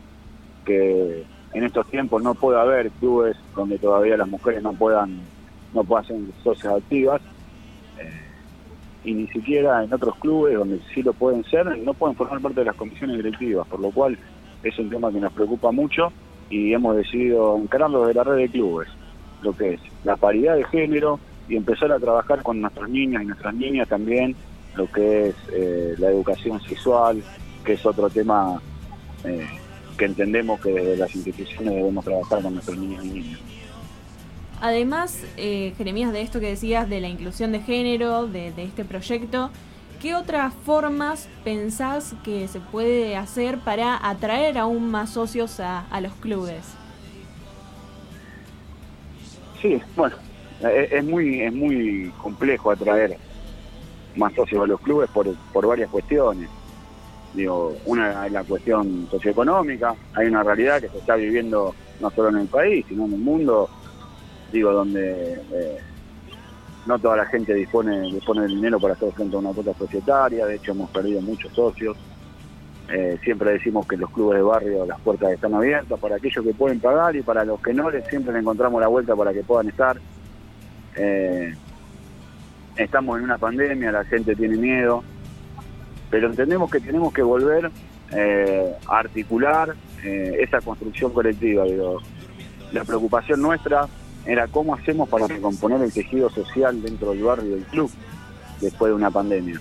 que 0.64 1.26
en 1.52 1.64
estos 1.64 1.87
tiempos 1.88 2.23
no 2.23 2.35
puede 2.35 2.59
haber 2.59 2.90
clubes 2.92 3.37
donde 3.54 3.78
todavía 3.78 4.16
las 4.16 4.28
mujeres 4.28 4.62
no 4.62 4.73
puedan 4.73 5.21
no 5.75 5.85
puedan 5.85 6.06
ser 6.06 6.16
socias 6.42 6.76
activas 6.76 7.21
eh, 7.99 8.11
y 9.04 9.12
ni 9.12 9.26
siquiera 9.26 9.85
en 9.85 9.92
otros 9.92 10.16
clubes 10.16 10.54
donde 10.56 10.80
sí 10.94 11.02
lo 11.02 11.12
pueden 11.12 11.44
ser 11.44 11.76
no 11.76 11.92
pueden 11.92 12.16
formar 12.16 12.40
parte 12.40 12.61
de 12.61 12.66
las 12.66 12.76
comisiones 12.76 13.18
directivas 13.18 13.66
por 13.68 13.80
lo 13.80 13.90
cual 13.90 14.16
es 14.62 14.78
un 14.78 14.90
tema 14.90 15.11
que 15.11 15.21
nos 15.21 15.33
preocupa 15.33 15.71
mucho 15.73 16.12
y 16.50 16.73
hemos 16.73 16.97
decidido 16.97 17.57
encararlo 17.57 18.07
de 18.07 18.14
la 18.14 18.25
red 18.25 18.37
de 18.37 18.49
clubes 18.49 18.88
lo 19.42 19.57
que 19.57 19.75
es 19.75 19.81
la 20.04 20.16
paridad 20.16 20.57
de 20.57 20.64
género 20.64 21.19
y 21.49 21.57
empezar 21.57 21.90
a 21.92 21.99
trabajar 21.99 22.42
con 22.42 22.61
nuestros 22.61 22.88
niños 22.88 23.23
y 23.23 23.26
nuestras 23.26 23.54
niñas 23.54 23.88
también 23.88 24.37
lo 24.76 24.90
que 24.90 25.28
es 25.28 25.35
eh, 25.52 25.95
la 25.99 26.09
educación 26.11 26.61
sexual 26.61 27.23
que 27.64 27.75
es 27.75 27.87
otro 27.87 28.09
tema 28.09 28.61
eh, 29.25 29.47
que 29.97 30.07
entendemos 30.07 30.61
que 30.61 30.73
desde 30.73 30.97
las 30.97 31.14
instituciones 31.14 31.75
debemos 31.75 32.04
trabajar 32.04 32.42
con 32.42 32.54
nuestros 32.54 32.78
niños 32.78 33.04
y 33.04 33.09
niñas. 33.09 33.40
Además, 34.61 35.25
eh, 35.37 35.75
Jeremías, 35.76 36.12
de 36.12 36.23
esto 36.23 36.40
que 36.40 36.47
decías 36.47 36.88
de 36.88 37.00
la 37.00 37.09
inclusión 37.09 37.52
de 37.52 37.61
género, 37.61 38.26
de, 38.26 38.52
este 38.57 38.85
proyecto, 38.85 39.50
¿qué 40.02 40.16
otras 40.16 40.52
formas 40.52 41.28
pensás 41.44 42.16
que 42.25 42.49
se 42.49 42.59
puede 42.59 43.16
hacer 43.16 43.59
para 43.59 44.09
atraer 44.09 44.59
aún 44.59 44.90
más 44.90 45.11
socios 45.11 45.61
a, 45.61 45.87
los 46.00 46.12
clubes? 46.14 46.75
Sí, 49.62 49.80
bueno, 49.94 50.16
es, 50.61 51.04
muy 51.04 51.42
es 51.42 51.54
muy 51.54 52.12
complejo 52.21 52.73
atraer 52.73 53.16
más 54.16 54.35
socios 54.35 54.62
de 54.62 54.66
los 54.66 54.80
clubes 54.80 55.09
por, 55.11 55.32
por 55.52 55.68
varias 55.68 55.88
cuestiones. 55.88 56.50
Digo, 57.32 57.76
una 57.87 58.26
es 58.26 58.32
la 58.32 58.42
cuestión 58.42 59.06
socioeconómica, 59.09 59.94
hay 60.14 60.26
una 60.26 60.42
realidad 60.42 60.80
que 60.80 60.88
se 60.88 60.99
está 60.99 61.14
viviendo 61.14 61.75
no 62.00 62.11
solo 62.11 62.30
en 62.30 62.38
el 62.38 62.49
país, 62.49 62.85
sino 62.88 63.04
en 63.04 63.12
el 63.12 63.21
mundo, 63.21 63.71
digo, 64.52 64.73
donde 64.73 65.40
eh, 65.52 65.78
no 66.87 66.99
toda 66.99 67.17
la 67.17 67.27
gente 67.27 67.55
dispone, 67.55 68.01
dispone 68.12 68.43
del 68.43 68.57
dinero 68.57 68.81
para 68.81 68.95
hacer 68.95 69.12
frente 69.12 69.37
a 69.37 69.39
una 69.39 69.53
cuota 69.53 69.73
societaria, 69.75 70.47
de 70.47 70.57
hecho 70.57 70.73
hemos 70.73 70.91
perdido 70.91 71.21
muchos 71.21 71.53
socios. 71.53 71.97
Eh, 72.89 73.19
siempre 73.23 73.53
decimos 73.53 73.87
que 73.87 73.97
los 73.97 74.11
clubes 74.11 74.39
de 74.39 74.43
barrio 74.43 74.85
las 74.85 75.01
puertas 75.01 75.33
están 75.33 75.55
abiertas 75.55 75.99
para 75.99 76.17
aquellos 76.17 76.45
que 76.45 76.53
pueden 76.53 76.81
pagar 76.81 77.15
y 77.15 77.23
para 77.23 77.45
los 77.45 77.61
que 77.61 77.73
no, 77.73 77.91
les 77.91 78.07
siempre 78.09 78.33
le 78.33 78.41
encontramos 78.41 78.81
la 78.81 78.89
vuelta 78.89 79.15
para 79.15 79.33
que 79.33 79.43
puedan 79.43 79.69
estar. 79.69 79.97
Eh, 80.97 81.55
estamos 82.77 83.19
en 83.19 83.25
una 83.25 83.39
pandemia, 83.39 83.93
la 83.93 84.05
gente 84.05 84.35
tiene 84.35 84.57
miedo, 84.57 85.05
pero 86.11 86.29
entendemos 86.29 86.71
que 86.71 86.81
tenemos 86.81 87.12
que 87.12 87.23
volver 87.23 87.71
eh, 88.11 88.75
a 88.87 88.99
articular 88.99 89.75
esa 90.03 90.61
construcción 90.61 91.12
colectiva. 91.12 91.65
La 92.73 92.83
preocupación 92.83 93.41
nuestra 93.41 93.87
era 94.26 94.47
cómo 94.49 94.75
hacemos 94.75 95.09
para 95.09 95.26
recomponer 95.26 95.83
el 95.83 95.93
tejido 95.93 96.31
social 96.31 96.81
dentro 96.83 97.11
del 97.11 97.23
barrio 97.23 97.57
del 97.57 97.64
club 97.64 97.91
después 98.61 98.91
de 98.91 98.95
una 98.95 99.11
pandemia. 99.11 99.61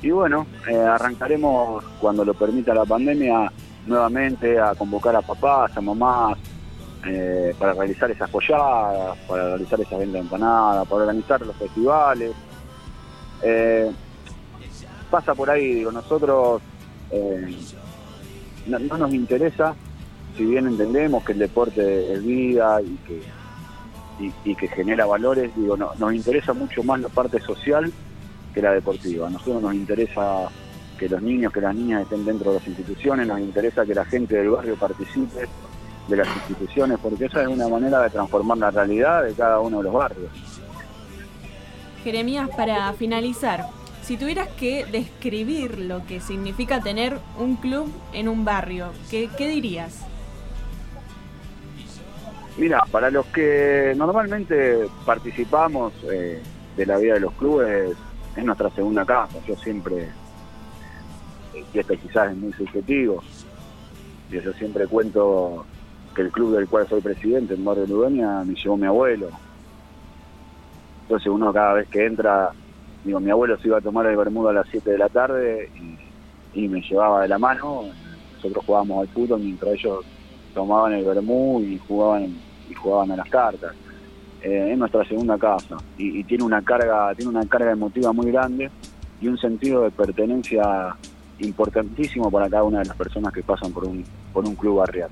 Y 0.00 0.10
bueno, 0.10 0.46
eh, 0.68 0.76
arrancaremos 0.76 1.84
cuando 2.00 2.24
lo 2.24 2.34
permita 2.34 2.72
la 2.72 2.84
pandemia 2.84 3.50
nuevamente 3.86 4.58
a 4.60 4.74
convocar 4.74 5.16
a 5.16 5.22
papás, 5.22 5.76
a 5.76 5.80
mamás, 5.80 6.38
eh, 7.04 7.54
para 7.58 7.72
realizar 7.72 8.10
esas 8.10 8.30
polladas, 8.30 9.18
para 9.26 9.48
realizar 9.48 9.80
esas 9.80 9.98
ventas 9.98 10.12
de 10.12 10.18
empanadas, 10.20 10.86
para 10.86 11.02
organizar 11.02 11.40
los 11.40 11.56
festivales. 11.56 12.32
Eh, 13.42 13.90
pasa 15.10 15.34
por 15.34 15.50
ahí, 15.50 15.74
digo, 15.74 15.90
nosotros 15.90 16.62
no, 18.66 18.98
nos 18.98 19.14
interesa, 19.14 19.74
si 20.36 20.44
bien 20.44 20.66
entendemos 20.68 21.24
que 21.24 21.32
el 21.32 21.38
deporte 21.38 22.12
es 22.12 22.24
vida 22.24 22.80
y 22.82 22.96
que 23.06 23.22
y, 24.18 24.54
que 24.54 24.68
genera 24.68 25.06
valores, 25.06 25.54
digo, 25.54 25.76
no, 25.76 25.92
nos 25.98 26.12
interesa 26.12 26.52
mucho 26.52 26.82
más 26.82 27.00
la 27.00 27.08
parte 27.08 27.40
social 27.40 27.92
que 28.54 28.62
la 28.62 28.72
deportiva. 28.72 29.28
A 29.28 29.30
nosotros 29.30 29.62
nos 29.62 29.74
interesa 29.74 30.48
que 30.98 31.08
los 31.08 31.22
niños, 31.22 31.52
que 31.52 31.60
las 31.60 31.74
niñas 31.74 32.02
estén 32.02 32.24
dentro 32.24 32.52
de 32.52 32.58
las 32.58 32.66
instituciones, 32.66 33.26
nos 33.26 33.40
interesa 33.40 33.86
que 33.86 33.94
la 33.94 34.04
gente 34.04 34.36
del 34.36 34.50
barrio 34.50 34.76
participe 34.76 35.46
de 36.08 36.16
las 36.16 36.26
instituciones, 36.26 36.98
porque 37.00 37.26
esa 37.26 37.42
es 37.42 37.48
una 37.48 37.68
manera 37.68 38.02
de 38.02 38.10
transformar 38.10 38.58
la 38.58 38.70
realidad 38.70 39.24
de 39.24 39.34
cada 39.34 39.60
uno 39.60 39.78
de 39.78 39.84
los 39.84 39.92
barrios. 39.92 40.30
Jeremías, 42.02 42.48
para 42.56 42.92
finalizar, 42.94 43.66
si 44.02 44.16
tuvieras 44.16 44.48
que 44.48 44.86
describir 44.86 45.78
lo 45.78 46.04
que 46.06 46.20
significa 46.20 46.80
tener 46.80 47.18
un 47.38 47.56
club 47.56 47.92
en 48.12 48.28
un 48.28 48.44
barrio, 48.44 48.88
¿qué, 49.10 49.28
qué 49.36 49.48
dirías? 49.48 50.07
Mira, 52.58 52.82
para 52.90 53.08
los 53.08 53.24
que 53.26 53.94
normalmente 53.96 54.88
participamos 55.06 55.92
eh, 56.10 56.42
de 56.76 56.86
la 56.86 56.98
vida 56.98 57.14
de 57.14 57.20
los 57.20 57.32
clubes, 57.34 57.96
es 58.36 58.44
nuestra 58.44 58.68
segunda 58.70 59.04
casa. 59.04 59.38
Yo 59.46 59.54
siempre, 59.54 60.08
y 61.72 61.78
esto 61.78 61.94
quizás 61.94 62.32
es 62.32 62.36
muy 62.36 62.52
subjetivo, 62.52 63.22
yo 64.28 64.52
siempre 64.54 64.88
cuento 64.88 65.64
que 66.16 66.22
el 66.22 66.32
club 66.32 66.56
del 66.56 66.68
cual 66.68 66.88
soy 66.88 67.00
presidente, 67.00 67.54
en 67.54 67.64
Barrio 67.64 67.86
Ludonia, 67.86 68.42
me 68.44 68.56
llevó 68.56 68.76
mi 68.76 68.86
abuelo. 68.86 69.28
Entonces 71.02 71.28
uno 71.28 71.52
cada 71.52 71.74
vez 71.74 71.88
que 71.88 72.06
entra, 72.06 72.50
digo, 73.04 73.20
mi 73.20 73.30
abuelo 73.30 73.56
se 73.58 73.68
iba 73.68 73.78
a 73.78 73.80
tomar 73.80 74.04
el 74.06 74.16
bermudo 74.16 74.48
a 74.48 74.52
las 74.52 74.66
7 74.68 74.90
de 74.90 74.98
la 74.98 75.08
tarde 75.08 75.70
y, 76.54 76.66
me 76.66 76.80
llevaba 76.80 77.22
de 77.22 77.28
la 77.28 77.38
mano. 77.38 77.84
Nosotros 78.34 78.64
jugábamos 78.66 79.02
al 79.02 79.14
fútbol 79.14 79.40
mientras 79.40 79.74
ellos 79.74 80.04
tomaban 80.54 80.92
el 80.92 81.04
bermú 81.04 81.60
y 81.60 81.78
jugaban 81.86 82.47
y 82.68 82.74
jugaban 82.74 83.12
a 83.12 83.16
las 83.16 83.28
cartas. 83.28 83.74
Eh, 84.42 84.70
es 84.72 84.78
nuestra 84.78 85.04
segunda 85.04 85.36
casa 85.36 85.76
y, 85.96 86.22
tiene 86.22 86.44
una 86.44 86.62
carga 86.62 87.12
tiene 87.16 87.30
una 87.30 87.44
carga 87.46 87.72
emotiva 87.72 88.12
muy 88.12 88.30
grande 88.30 88.70
y 89.20 89.26
un 89.26 89.36
sentido 89.36 89.82
de 89.82 89.90
pertenencia 89.90 90.94
importantísimo 91.40 92.30
para 92.30 92.48
cada 92.48 92.62
una 92.62 92.78
de 92.78 92.84
las 92.84 92.96
personas 92.96 93.32
que 93.32 93.42
pasan 93.42 93.72
por 93.72 93.84
un 93.84 94.04
por 94.32 94.46
un 94.46 94.54
club 94.54 94.76
barrial. 94.76 95.10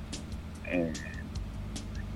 Eh, 0.68 0.92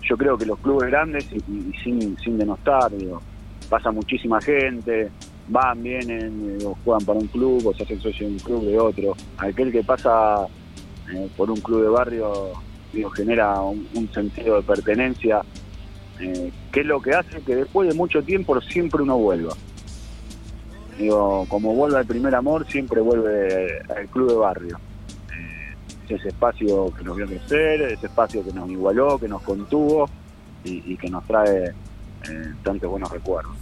yo 0.03 0.17
creo 0.17 0.39
que 0.39 0.47
los 0.47 0.59
clubes 0.59 0.91
grandes 0.91 1.27
y, 1.33 1.73
sin, 1.83 2.17
sin 2.19 2.39
denostar, 2.39 2.91
digo, 2.97 3.21
pasa 3.69 3.91
muchísima 3.91 4.41
gente, 4.41 5.11
van, 5.49 5.83
vienen, 5.83 6.59
o 6.65 6.77
juegan 6.85 7.05
para 7.05 7.19
un 7.19 7.27
club 7.27 7.67
o 7.67 7.75
se 7.75 7.83
hacen 7.83 8.01
socio 8.01 8.27
de 8.27 8.33
un 8.35 8.39
club 8.39 8.65
de 8.65 8.79
otro. 8.79 9.17
Aquel 9.39 9.73
que 9.73 9.83
pasa 9.83 10.47
eh, 11.13 11.29
por 11.37 11.51
un 11.51 11.61
club 11.61 11.83
de 11.83 11.89
barrio 11.89 12.53
genera 13.15 13.61
un, 13.61 14.09
sentido 14.13 14.57
de 14.57 14.63
pertenencia, 14.63 15.43
eh, 16.19 16.53
que 16.73 16.81
es 16.81 16.87
lo 16.87 17.01
que 17.01 17.15
hace 17.15 17.41
que 17.43 17.57
después 17.57 17.89
de 17.89 17.95
mucho 17.95 18.23
tiempo 18.23 18.61
siempre 18.61 19.03
uno 19.03 19.19
vuelva. 19.19 19.55
Como 21.49 21.75
vuelve 21.75 21.97
al 21.97 22.05
primer 22.05 22.35
amor, 22.35 22.67
siempre 22.69 23.01
vuelve 23.01 23.81
al 23.97 24.07
club 24.09 24.29
de 24.29 24.37
barrio. 24.37 24.81
Eh, 25.33 26.15
ese 26.15 26.29
espacio 26.29 26.93
que 26.93 27.03
nos 27.03 27.17
vio 27.17 27.27
crecer, 27.27 27.81
ese 27.83 28.07
espacio 28.07 28.45
que 28.45 28.53
nos 28.53 28.69
igualó, 28.69 29.19
que 29.19 29.27
nos 29.27 29.41
contuvo 29.41 30.11
y, 30.63 30.97
que 30.99 31.09
nos 31.09 31.25
trae 31.27 31.69
eh, 32.29 32.55
tantos 32.63 32.91
buenos 32.91 33.11
recuerdos. 33.11 33.53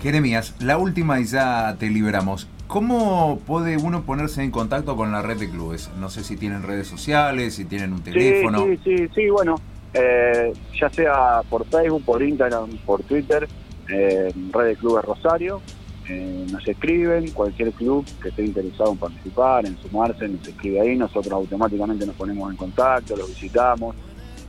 Jeremías, 0.00 0.54
la 0.60 0.78
última 0.78 1.20
y 1.20 1.26
ya 1.26 1.76
te 1.78 1.90
liberamos. 1.90 2.48
¿Cómo 2.66 3.38
puede 3.46 3.76
uno 3.76 4.02
ponerse 4.02 4.42
en 4.42 4.50
contacto 4.50 4.96
con 4.96 5.12
la 5.12 5.22
red 5.22 5.38
de 5.38 5.48
clubes? 5.48 5.90
No 5.98 6.10
sé 6.10 6.24
si 6.24 6.36
tienen 6.36 6.62
redes 6.62 6.88
sociales, 6.88 7.54
si 7.54 7.64
tienen 7.64 7.92
un 7.92 8.02
teléfono. 8.02 8.64
Sí, 8.64 8.80
sí, 8.84 9.08
sí, 9.14 9.30
bueno, 9.30 9.56
eh, 9.94 10.52
ya 10.78 10.90
sea 10.90 11.42
por 11.48 11.64
Facebook, 11.66 12.04
por 12.04 12.22
Instagram, 12.22 12.70
por 12.84 13.02
Twitter, 13.04 13.48
eh, 13.88 14.32
Red 14.52 14.66
de 14.66 14.76
Clubes 14.76 15.04
Rosario, 15.04 15.62
eh, 16.08 16.46
nos 16.52 16.66
escriben, 16.66 17.30
cualquier 17.30 17.72
club 17.72 18.04
que 18.22 18.28
esté 18.28 18.44
interesado 18.44 18.92
en 18.92 18.98
participar, 18.98 19.66
en 19.66 19.76
sumarse, 19.78 20.28
nos 20.28 20.46
escribe 20.46 20.80
ahí, 20.80 20.96
nosotros 20.96 21.32
automáticamente 21.32 22.06
nos 22.06 22.14
ponemos 22.14 22.50
en 22.50 22.56
contacto, 22.56 23.16
los 23.16 23.28
visitamos, 23.28 23.94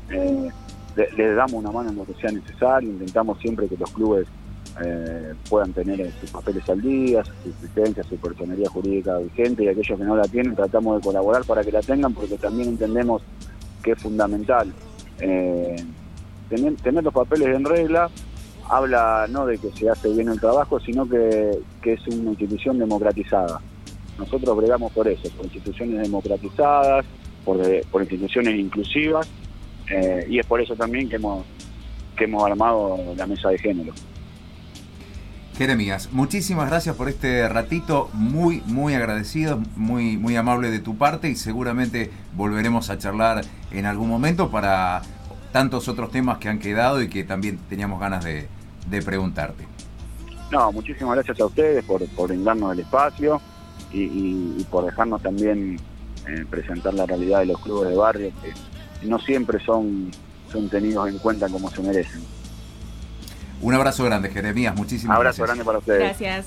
eh, 0.09 0.49
les 0.95 1.35
damos 1.35 1.53
una 1.53 1.71
mano 1.71 1.89
en 1.89 1.95
lo 1.95 2.05
que 2.05 2.13
sea 2.15 2.31
necesario, 2.31 2.89
intentamos 2.89 3.39
siempre 3.39 3.67
que 3.67 3.77
los 3.77 3.91
clubes 3.91 4.27
eh, 4.79 5.33
puedan 5.49 5.73
tener 5.73 5.99
eh, 5.99 6.11
sus 6.19 6.29
papeles 6.29 6.67
al 6.69 6.79
día, 6.81 7.23
su 7.23 7.49
existencia, 7.49 8.03
su 8.03 8.15
personería 8.17 8.69
jurídica 8.69 9.17
vigente 9.17 9.63
y 9.63 9.69
aquellos 9.69 9.97
que 9.97 10.05
no 10.05 10.15
la 10.15 10.27
tienen 10.27 10.55
tratamos 10.55 10.97
de 10.97 11.05
colaborar 11.05 11.43
para 11.45 11.63
que 11.63 11.71
la 11.71 11.81
tengan 11.81 12.13
porque 12.13 12.37
también 12.37 12.69
entendemos 12.69 13.23
que 13.81 13.93
es 13.93 14.01
fundamental. 14.01 14.71
Eh, 15.19 15.75
tener, 16.49 17.03
los 17.03 17.13
papeles 17.13 17.47
en 17.55 17.65
regla 17.65 18.09
habla 18.69 19.25
no 19.29 19.47
de 19.47 19.57
que 19.57 19.71
se 19.71 19.89
hace 19.89 20.09
bien 20.09 20.29
el 20.29 20.39
trabajo, 20.39 20.79
sino 20.79 21.09
que, 21.09 21.57
es 21.83 22.07
una 22.07 22.31
institución 22.31 22.77
democratizada. 22.77 23.59
Nosotros 24.19 24.57
bregamos 24.57 24.91
por 24.91 25.07
eso, 25.07 25.29
por 25.31 25.45
instituciones 25.45 26.03
democratizadas, 26.03 27.05
por, 27.45 27.57
por 27.87 28.01
instituciones 28.01 28.59
inclusivas, 28.59 29.27
y 30.29 30.37
es 30.37 30.45
por 30.45 30.59
eso 30.59 30.75
también 30.75 31.07
que 31.07 31.15
hemos, 31.15 31.45
que 32.17 32.25
hemos 32.25 32.43
armado 32.43 32.99
la 33.15 33.25
mesa 33.25 33.49
de 33.49 33.57
género. 33.57 33.93
Jeremías, 35.57 36.09
muchísimas 36.11 36.69
gracias 36.69 36.95
por 36.95 37.09
este 37.09 37.49
ratito, 37.49 38.11
muy, 38.13 38.61
muy 38.67 38.93
agradecido, 38.93 39.59
muy, 39.75 40.15
muy 40.15 40.35
amable 40.35 40.69
de 40.69 40.79
tu 40.79 40.97
parte 40.97 41.29
y 41.29 41.35
seguramente 41.35 42.11
volveremos 42.35 42.91
a 42.91 42.99
charlar 42.99 43.43
en 43.71 43.87
algún 43.87 44.07
momento 44.07 44.51
para 44.51 45.01
tantos 45.51 45.87
otros 45.87 46.11
temas 46.11 46.37
que 46.37 46.47
han 46.47 46.59
quedado 46.59 47.01
y 47.01 47.09
que 47.09 47.23
también 47.23 47.57
teníamos 47.69 47.99
ganas 47.99 48.23
de, 48.23 48.47
preguntarte. 49.03 49.65
No, 50.51 50.71
muchísimas 50.71 51.15
gracias 51.15 51.39
a 51.39 51.45
ustedes 51.47 51.83
por, 51.83 52.03
brindarnos 52.27 52.73
el 52.73 52.81
espacio 52.81 53.41
y, 53.91 54.63
por 54.69 54.85
dejarnos 54.85 55.23
también 55.23 55.79
eh, 56.27 56.45
presentar 56.47 56.93
la 56.93 57.07
realidad 57.07 57.39
de 57.39 57.47
los 57.47 57.59
clubes 57.61 57.89
de 57.89 57.95
barrio 57.95 58.31
que 58.43 59.07
no 59.07 59.17
siempre 59.17 59.59
son, 59.65 60.11
son 60.51 60.69
tenidos 60.69 61.09
en 61.09 61.17
cuenta 61.17 61.49
como 61.49 61.71
se 61.71 61.81
merecen. 61.81 62.36
Un 63.61 63.73
abrazo 63.73 64.03
grande, 64.03 64.29
Jeremías. 64.29 64.75
Muchísimas 64.75 65.19
gracias. 65.19 65.39
Un 65.39 65.43
abrazo 65.43 65.43
grande 65.43 65.65
para 65.65 65.77
ustedes. 65.79 65.99
Gracias. 65.99 66.45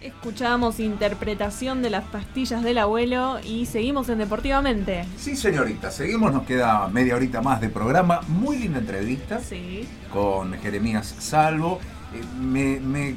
Escuchamos 0.00 0.80
interpretación 0.80 1.82
de 1.82 1.90
las 1.90 2.04
pastillas 2.04 2.62
del 2.62 2.78
abuelo 2.78 3.38
y 3.44 3.66
seguimos 3.66 4.08
en 4.08 4.18
Deportivamente. 4.18 5.04
Sí, 5.16 5.36
señorita, 5.36 5.90
seguimos, 5.90 6.32
nos 6.32 6.44
queda 6.44 6.88
media 6.88 7.16
horita 7.16 7.42
más 7.42 7.60
de 7.60 7.68
programa. 7.68 8.22
Muy 8.28 8.58
linda 8.58 8.78
entrevista 8.78 9.40
sí. 9.40 9.86
con 10.10 10.54
Jeremías 10.54 11.14
Salvo. 11.18 11.80
Eh, 12.14 12.24
me, 12.40 13.16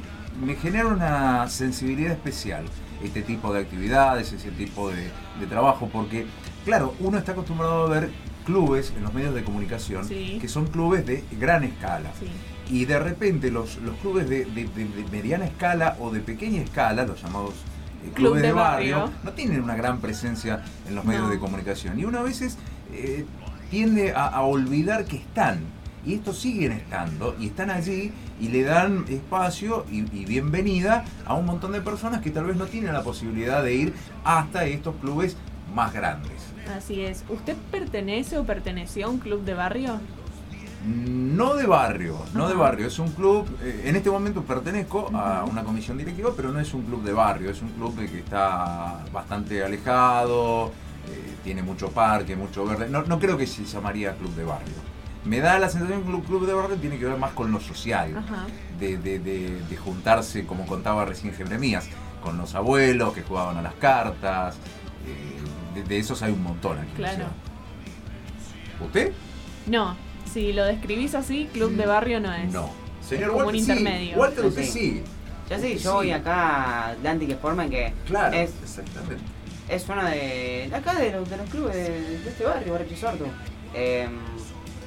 genera 0.56 0.88
una 0.88 1.48
sensibilidad 1.48 2.12
especial 2.12 2.64
este 3.02 3.22
tipo 3.22 3.52
de 3.52 3.60
actividades, 3.60 4.32
ese 4.32 4.50
tipo 4.50 4.90
de, 4.90 5.10
de 5.40 5.46
trabajo, 5.46 5.88
porque, 5.90 6.26
claro, 6.64 6.94
uno 7.00 7.16
está 7.16 7.32
acostumbrado 7.32 7.86
a 7.86 7.88
ver 7.88 8.10
clubes 8.44 8.92
en 8.96 9.02
los 9.02 9.12
medios 9.14 9.34
de 9.34 9.42
comunicación 9.44 10.06
Sí. 10.06 10.38
que 10.40 10.48
son 10.48 10.66
clubes 10.66 11.04
de 11.06 11.24
gran 11.40 11.64
escala. 11.64 12.10
Sí. 12.18 12.26
Y 12.74 12.84
de 12.86 12.98
repente 12.98 13.50
los, 13.50 13.76
los 13.78 13.96
clubes 13.96 14.28
de, 14.28 14.44
de- 14.46 14.64
de- 14.68 14.84
de 14.88 15.04
mediana 15.10 15.44
escala 15.46 15.96
o 16.00 16.10
de 16.10 16.20
pequeña 16.20 16.62
escala, 16.62 17.04
los 17.04 17.20
llamados 17.22 17.54
eh, 18.04 18.10
Club 18.14 18.14
clubes 18.14 18.42
de 18.42 18.48
de 18.48 18.52
barrio, 18.54 18.98
barrio. 19.00 19.14
no 19.24 19.32
tienen 19.32 19.62
una 19.62 19.76
gran 19.76 20.00
presencia 20.00 20.62
en 20.88 20.94
los 20.94 21.04
medios 21.04 21.24
No. 21.24 21.30
de 21.30 21.38
comunicación. 21.38 21.98
Y 21.98 22.04
uno 22.04 22.18
a 22.20 22.22
veces 22.22 22.56
eh, 22.92 23.24
tiende 23.70 24.12
a, 24.12 24.26
a 24.28 24.42
olvidar 24.42 25.04
que 25.04 25.16
están. 25.16 25.60
Y 26.06 26.12
estos 26.14 26.38
siguen 26.38 26.72
estando 26.72 27.34
y 27.40 27.46
están 27.46 27.70
allí 27.70 28.12
y 28.38 28.48
le 28.48 28.62
dan 28.62 29.06
espacio 29.08 29.86
y, 29.90 30.00
y 30.14 30.26
bienvenida 30.26 31.02
a 31.24 31.32
un 31.34 31.46
montón 31.46 31.72
de 31.72 31.80
personas 31.80 32.20
que 32.20 32.28
tal 32.30 32.44
vez 32.44 32.56
no 32.56 32.66
tienen 32.66 32.92
la 32.92 33.02
posibilidad 33.02 33.62
de 33.62 33.74
ir 33.74 33.94
hasta 34.22 34.66
estos 34.66 34.96
clubes 34.96 35.38
más 35.74 35.94
grandes. 35.94 36.32
Así 36.76 37.02
es. 37.02 37.24
¿Usted 37.28 37.56
pertenece 37.70 38.38
o 38.38 38.44
perteneció 38.44 39.06
a 39.06 39.10
un 39.10 39.18
club 39.18 39.44
de 39.44 39.54
barrio? 39.54 39.98
No 40.86 41.54
de 41.54 41.66
barrio, 41.66 42.18
no 42.34 42.46
de 42.46 42.54
barrio, 42.54 42.86
es 42.88 42.98
un 42.98 43.08
club, 43.12 43.46
eh, 43.62 43.84
en 43.86 43.96
este 43.96 44.10
momento 44.10 44.42
pertenezco 44.42 45.10
a 45.14 45.42
una 45.44 45.64
comisión 45.64 45.96
directiva, 45.96 46.32
pero 46.36 46.52
no 46.52 46.60
es 46.60 46.74
un 46.74 46.82
club 46.82 47.02
de 47.02 47.12
barrio, 47.14 47.50
es 47.50 47.62
un 47.62 47.70
club 47.70 47.96
que 47.98 48.18
está 48.18 49.02
bastante 49.10 49.64
alejado, 49.64 50.72
eh, 51.08 51.36
tiene 51.42 51.62
mucho 51.62 51.88
parque, 51.90 52.36
mucho 52.36 52.66
verde, 52.66 52.88
no, 52.90 53.02
no 53.02 53.18
creo 53.18 53.38
que 53.38 53.46
se 53.46 53.64
llamaría 53.64 54.12
club 54.14 54.34
de 54.34 54.44
barrio. 54.44 54.74
Me 55.24 55.40
da 55.40 55.58
la 55.58 55.70
sensación 55.70 56.02
que 56.02 56.10
un 56.10 56.20
club 56.20 56.46
de 56.46 56.52
barrio 56.52 56.76
tiene 56.76 56.98
que 56.98 57.06
ver 57.06 57.16
más 57.16 57.32
con 57.32 57.50
lo 57.50 57.60
social, 57.60 58.22
de, 58.78 58.98
de- 58.98 59.18
de- 59.20 59.62
de 59.66 59.76
juntarse, 59.78 60.44
como 60.44 60.66
contaba 60.66 61.06
recién 61.06 61.32
Jeremías, 61.32 61.88
con 62.22 62.36
los 62.36 62.54
abuelos 62.54 63.14
que 63.14 63.22
jugaban 63.22 63.56
a 63.56 63.62
las 63.62 63.74
cartas, 63.76 64.56
eh, 65.06 65.38
de, 65.74 65.82
de 65.82 65.98
esos 65.98 66.22
hay 66.22 66.32
un 66.32 66.42
montón 66.42 66.78
aquí. 66.78 66.92
Claro. 66.96 67.26
¿Usted? 68.80 69.12
No, 69.66 69.96
si 70.32 70.52
lo 70.52 70.64
describís 70.64 71.14
así, 71.14 71.48
club 71.52 71.72
de 71.72 71.86
barrio 71.86 72.20
no 72.20 72.32
es. 72.32 72.52
No. 72.52 72.70
Señor 73.06 73.28
como 73.30 73.40
un 73.40 73.46
Walter, 73.46 73.64
sí. 73.64 73.70
intermedio. 73.72 74.16
Walter, 74.18 74.44
usted 74.46 74.62
Sí. 74.64 74.70
sí. 74.70 75.02
Yo 75.50 75.58
sí, 75.58 75.78
Sí. 75.78 75.84
yo 75.84 75.94
voy 75.94 76.10
acá 76.10 76.94
de 77.02 77.08
Anti 77.08 77.26
que 77.26 77.36
forman 77.36 77.68
que 77.68 77.92
Claro, 78.06 78.34
es, 78.34 78.50
exactamente. 78.62 79.16
es 79.68 79.88
uno 79.88 80.04
de, 80.06 80.66
de 80.70 80.74
acá 80.74 80.94
de 80.94 81.12
los, 81.12 81.28
de 81.28 81.36
los 81.36 81.50
clubes 81.50 81.74
de, 81.74 82.18
de 82.18 82.28
este 82.30 82.44
barrio, 82.44 82.72
Barrio 82.72 82.96
Sortu. 82.96 83.24
Eh, 83.74 84.08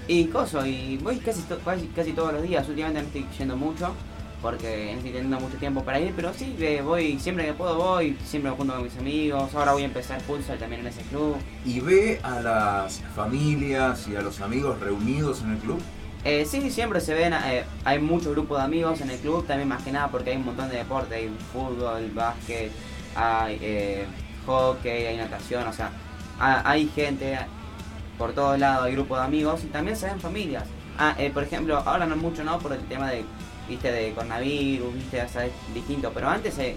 y 0.08 0.25
coso, 0.25 0.65
y 0.65 0.98
voy 0.98 1.17
casi, 1.20 1.41
to- 1.44 1.60
casi, 1.60 1.88
casi 1.88 2.13
todos 2.13 2.34
los 2.34 2.41
días, 2.41 2.67
últimamente 2.67 3.01
no 3.01 3.08
estoy 3.25 3.38
yendo 3.38 3.56
mucho 3.58 3.94
porque 4.41 4.94
estoy 4.94 5.12
teniendo 5.12 5.39
mucho 5.39 5.58
tiempo 5.58 5.84
para 5.84 6.00
ir, 6.00 6.13
pero 6.15 6.34
sí, 6.34 6.56
eh, 6.60 6.82
voy, 6.84 7.17
siempre 7.20 7.46
que 7.46 7.53
puedo 7.53 7.75
voy, 7.75 8.17
siempre 8.25 8.51
me 8.51 8.58
junto 8.58 8.74
con 8.74 8.84
mis 8.84 8.98
amigos, 8.98 9.53
ahora 9.56 9.74
voy 9.74 9.82
a 9.84 9.86
empezar 9.86 10.22
futsal 10.22 10.58
también 10.60 10.82
en 10.82 10.88
ese 10.88 11.01
club. 11.01 11.36
¿Y 11.65 11.79
ve 11.79 12.20
a 12.24 12.39
las 12.41 13.01
familias 13.15 14.08
y 14.08 14.15
a 14.15 14.22
los 14.22 14.39
amigos 14.41 14.79
reunidos 14.79 15.41
en 15.41 15.51
el 15.51 15.58
club? 15.58 15.82
Eh, 16.24 16.46
sí, 16.46 16.70
siempre 16.72 17.00
se 17.01 17.13
ven, 17.13 17.34
eh, 17.34 17.63
hay 17.86 18.00
muchos 18.00 18.34
grupos 18.34 18.58
de 18.60 18.63
amigos 18.65 19.01
en 19.01 19.10
el 19.10 19.17
club, 19.20 19.46
también 19.48 19.70
más 19.70 19.82
que 19.84 19.91
nada 19.91 20.10
porque 20.10 20.32
hay 20.32 20.38
un 20.38 20.46
montón 20.46 20.70
de 20.70 20.77
deportes, 20.77 21.13
hay 21.17 21.32
fútbol, 21.53 22.12
básquet, 22.13 22.72
hay 23.15 23.58
eh, 23.62 24.06
hockey, 24.46 25.06
hay 25.08 25.17
natación, 25.17 25.67
o 25.67 25.74
sea, 25.74 25.89
ha- 26.39 26.70
hay 26.70 26.88
gente 26.89 27.38
por 28.17 28.34
todos 28.34 28.60
lados, 28.60 28.86
hay 28.86 28.94
grupos 28.94 29.20
de 29.20 29.25
amigos 29.25 29.63
y 29.63 29.67
también 29.67 29.96
se 29.96 30.08
ven 30.08 30.20
familias. 30.20 30.63
Ah, 30.98 31.15
eh, 31.20 31.29
por 31.32 31.44
ejemplo, 31.44 31.77
ahora 31.86 32.06
no 32.08 32.15
mucho, 32.17 32.44
¿no? 32.44 32.58
Por 32.60 32.74
el 32.74 32.82
tema 32.86 33.10
de, 33.12 33.24
viste, 33.67 33.91
de 33.91 34.12
coronavirus, 34.13 34.93
viste, 34.93 35.21
o 35.21 35.29
sea, 35.29 35.45
es 35.45 35.51
distinto, 35.74 36.12
pero 36.13 36.29
antes 36.29 36.57
eh, 36.59 36.75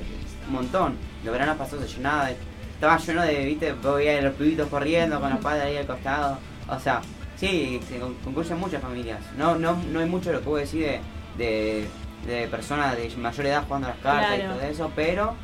un 0.48 0.54
montón, 0.54 0.94
los 1.24 1.32
veranos 1.32 1.56
pasados 1.56 1.88
se 1.88 1.96
llenaba, 1.96 2.26
de- 2.26 2.36
estaba 2.74 2.96
lleno 2.98 3.22
de, 3.22 3.44
viste, 3.44 3.72
veía 3.72 4.20
los 4.22 4.34
pibitos 4.34 4.68
corriendo 4.68 5.20
con 5.20 5.30
los 5.30 5.38
padres 5.40 5.64
ahí 5.64 5.76
al 5.76 5.86
costado, 5.86 6.38
o 6.68 6.78
sea, 6.80 7.00
Sí, 7.36 7.80
se 7.88 7.98
con- 7.98 8.12
concurren 8.16 8.58
muchas 8.58 8.82
familias. 8.82 9.18
No, 9.38 9.54
no, 9.56 9.74
no 9.90 10.00
hay 10.00 10.06
mucho 10.06 10.30
lo 10.30 10.40
que 10.40 10.44
puedo 10.44 10.58
decir 10.58 10.82
de, 10.84 11.00
de, 11.38 11.86
de 12.26 12.48
personas 12.48 12.94
de 12.98 13.08
mayor 13.16 13.46
edad 13.46 13.64
jugando 13.66 13.86
a 13.88 13.90
las 13.92 13.98
cartas 14.00 14.38
y 14.38 14.42
todo 14.42 14.60
eso, 14.60 14.92
pero 14.94 15.34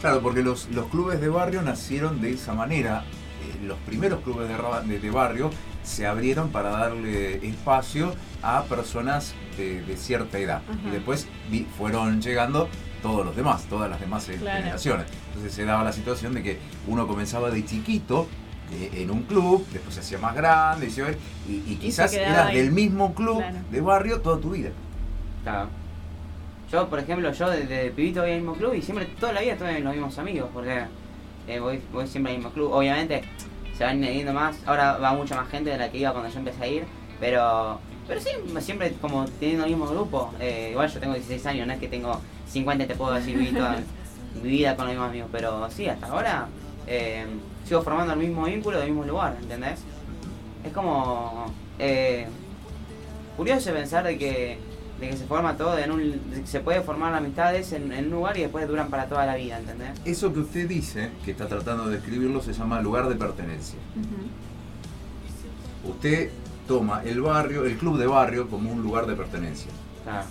Claro, 0.00 0.20
porque 0.20 0.42
los, 0.44 0.68
los 0.70 0.86
clubes 0.86 1.20
de 1.20 1.28
barrio 1.28 1.60
nacieron 1.62 2.20
de 2.20 2.34
esa 2.34 2.54
manera. 2.54 3.02
Eh, 3.42 3.64
los 3.66 3.76
primeros 3.80 4.20
clubes 4.20 4.46
de, 4.48 4.56
ra- 4.56 4.80
de- 4.82 5.00
de 5.00 5.10
barrio 5.10 5.50
se 5.82 6.06
abrieron 6.06 6.50
para 6.50 6.70
darle 6.70 7.46
espacio 7.46 8.14
a 8.42 8.62
personas 8.64 9.34
de, 9.56 9.82
de 9.82 9.96
cierta 9.96 10.38
edad. 10.38 10.62
Y 10.86 10.90
después 10.90 11.26
vi- 11.50 11.66
fueron 11.76 12.20
llegando 12.20 12.68
todos 13.02 13.24
los 13.24 13.34
demás, 13.34 13.64
todas 13.64 13.88
las 13.90 13.98
demás 14.00 14.28
eh, 14.28 14.36
Claro. 14.40 14.58
generaciones. 14.58 15.06
Entonces 15.28 15.52
se 15.54 15.64
daba 15.64 15.82
la 15.84 15.92
situación 15.92 16.34
de 16.34 16.42
que 16.42 16.58
uno 16.86 17.06
comenzaba 17.06 17.50
de 17.50 17.64
chiquito 17.64 18.26
eh, 18.72 19.02
en 19.02 19.10
un 19.10 19.22
club, 19.22 19.66
después 19.72 19.94
se 19.94 20.00
hacía 20.00 20.18
más 20.18 20.34
grande, 20.34 20.86
y, 20.88 21.50
y- 21.52 21.64
y 21.72 21.76
quizás 21.76 22.12
eras 22.12 22.48
ahí. 22.48 22.56
del 22.58 22.70
mismo 22.72 23.14
club 23.14 23.38
Claro. 23.38 23.56
de 23.70 23.80
barrio 23.80 24.20
toda 24.20 24.38
tu 24.40 24.50
vida. 24.50 24.70
claro. 25.42 25.68
Yo, 26.70 26.88
por 26.88 27.00
ejemplo, 27.00 27.32
yo 27.32 27.50
desde 27.50 27.90
pibito 27.90 28.20
voy 28.20 28.30
al 28.30 28.36
mismo 28.36 28.54
club 28.54 28.74
y 28.74 28.82
siempre, 28.82 29.06
toda 29.18 29.32
la 29.32 29.40
vida 29.40 29.54
estuve 29.54 29.78
en 29.78 29.82
los 29.82 29.92
mismos 29.92 30.16
amigos, 30.18 30.48
porque 30.54 30.84
eh, 31.48 31.58
voy, 31.58 31.80
voy 31.92 32.06
siempre 32.06 32.30
al 32.32 32.38
mismo 32.38 32.52
club. 32.52 32.70
Obviamente 32.72 33.22
se 33.80 33.84
van 33.84 33.96
añadiendo 33.96 34.34
más, 34.34 34.58
ahora 34.66 34.98
va 34.98 35.14
mucha 35.14 35.34
más 35.36 35.48
gente 35.48 35.70
de 35.70 35.78
la 35.78 35.90
que 35.90 35.96
iba 35.96 36.12
cuando 36.12 36.28
yo 36.28 36.38
empecé 36.38 36.62
a 36.62 36.66
ir, 36.66 36.84
pero 37.18 37.80
pero 38.06 38.20
sí, 38.20 38.28
siempre 38.60 38.92
como 39.00 39.24
teniendo 39.24 39.64
el 39.64 39.70
mismo 39.70 39.86
grupo. 39.86 40.34
Eh, 40.38 40.68
igual 40.72 40.92
yo 40.92 41.00
tengo 41.00 41.14
16 41.14 41.46
años, 41.46 41.66
no 41.66 41.72
es 41.72 41.78
que 41.78 41.88
tengo 41.88 42.20
50 42.46 42.84
y 42.84 42.86
te 42.86 42.94
puedo 42.94 43.14
decir 43.14 43.38
viví 43.38 43.52
toda 43.52 43.78
mi 44.42 44.50
vida 44.50 44.76
con 44.76 44.84
los 44.84 44.92
mismos 44.92 45.08
amigos, 45.08 45.30
pero 45.32 45.70
sí, 45.70 45.88
hasta 45.88 46.08
ahora 46.08 46.48
eh, 46.86 47.24
sigo 47.64 47.80
formando 47.80 48.12
el 48.12 48.18
mismo 48.18 48.44
vínculo 48.44 48.78
del 48.78 48.88
mismo 48.88 49.04
lugar, 49.04 49.38
¿entendés? 49.40 49.80
Es 50.62 50.72
como 50.74 51.46
eh, 51.78 52.26
curioso 53.38 53.72
pensar 53.72 54.04
de 54.04 54.18
que, 54.18 54.58
de 55.00 55.08
que 55.08 55.16
se 55.16 55.24
forma 55.24 55.56
todo 55.56 55.78
en 55.78 55.90
un, 55.90 56.30
de 56.30 56.40
que 56.42 56.46
se 56.46 56.60
puede 56.60 56.82
formar 56.82 57.14
amistades 57.14 57.72
en, 57.72 57.90
en 57.92 58.06
un 58.06 58.10
lugar 58.10 58.36
y 58.36 58.42
después 58.42 58.68
duran 58.68 58.90
para 58.90 59.06
toda 59.06 59.24
la 59.24 59.34
vida, 59.34 59.58
¿entendés? 59.58 59.98
Eso 60.04 60.32
que 60.32 60.40
usted 60.40 60.68
dice, 60.68 61.10
que 61.24 61.30
está 61.30 61.48
tratando 61.48 61.86
de 61.86 61.96
describirlo, 61.96 62.42
se 62.42 62.52
llama 62.52 62.80
lugar 62.80 63.08
de 63.08 63.14
pertenencia. 63.14 63.78
Usted 65.84 66.30
toma 66.68 67.02
el 67.04 67.22
barrio, 67.22 67.64
el 67.64 67.78
club 67.78 67.98
de 67.98 68.06
barrio, 68.06 68.48
como 68.48 68.70
un 68.70 68.82
lugar 68.82 69.06
de 69.06 69.16
pertenencia. 69.16 69.70
Claro. 70.04 70.26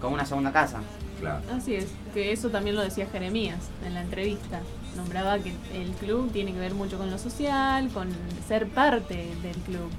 Como 0.00 0.14
una 0.14 0.26
segunda 0.26 0.52
casa. 0.52 0.80
Claro. 1.18 1.42
Así 1.50 1.74
es, 1.74 1.88
que 2.14 2.30
eso 2.30 2.50
también 2.50 2.76
lo 2.76 2.82
decía 2.82 3.06
Jeremías 3.06 3.58
en 3.84 3.94
la 3.94 4.02
entrevista. 4.02 4.60
Nombraba 4.96 5.38
que 5.38 5.52
el 5.74 5.90
club 5.92 6.30
tiene 6.30 6.52
que 6.52 6.60
ver 6.60 6.74
mucho 6.74 6.98
con 6.98 7.10
lo 7.10 7.18
social, 7.18 7.88
con 7.88 8.08
ser 8.46 8.68
parte 8.68 9.28
del 9.42 9.56
club. 9.66 9.90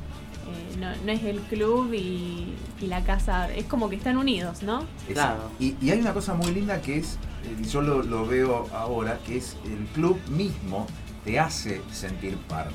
Eh, 0.50 0.78
no, 0.80 0.88
no 1.06 1.12
es 1.12 1.24
el 1.24 1.40
club 1.42 1.94
y, 1.94 2.54
y 2.82 2.88
la 2.88 3.04
casa, 3.04 3.52
es 3.54 3.66
como 3.66 3.90
que 3.90 3.96
están 3.96 4.18
unidos, 4.18 4.64
¿no? 4.64 4.86
Claro. 5.12 5.50
Y, 5.60 5.76
y 5.82 5.92
hay 5.92 6.00
una 6.00 6.14
cosa 6.14 6.34
muy 6.34 6.52
linda 6.52 6.82
que 6.82 6.98
es, 6.98 7.18
eh, 7.44 7.66
yo 7.70 7.82
lo, 7.82 8.04
lo 8.04 8.26
veo 8.26 8.68
ahora, 8.74 9.20
que 9.26 9.38
es 9.38 9.56
el 9.66 9.86
club 9.94 10.20
mismo 10.30 10.88
te 11.24 11.40
hace 11.40 11.82
sentir 11.92 12.38
parte. 12.48 12.74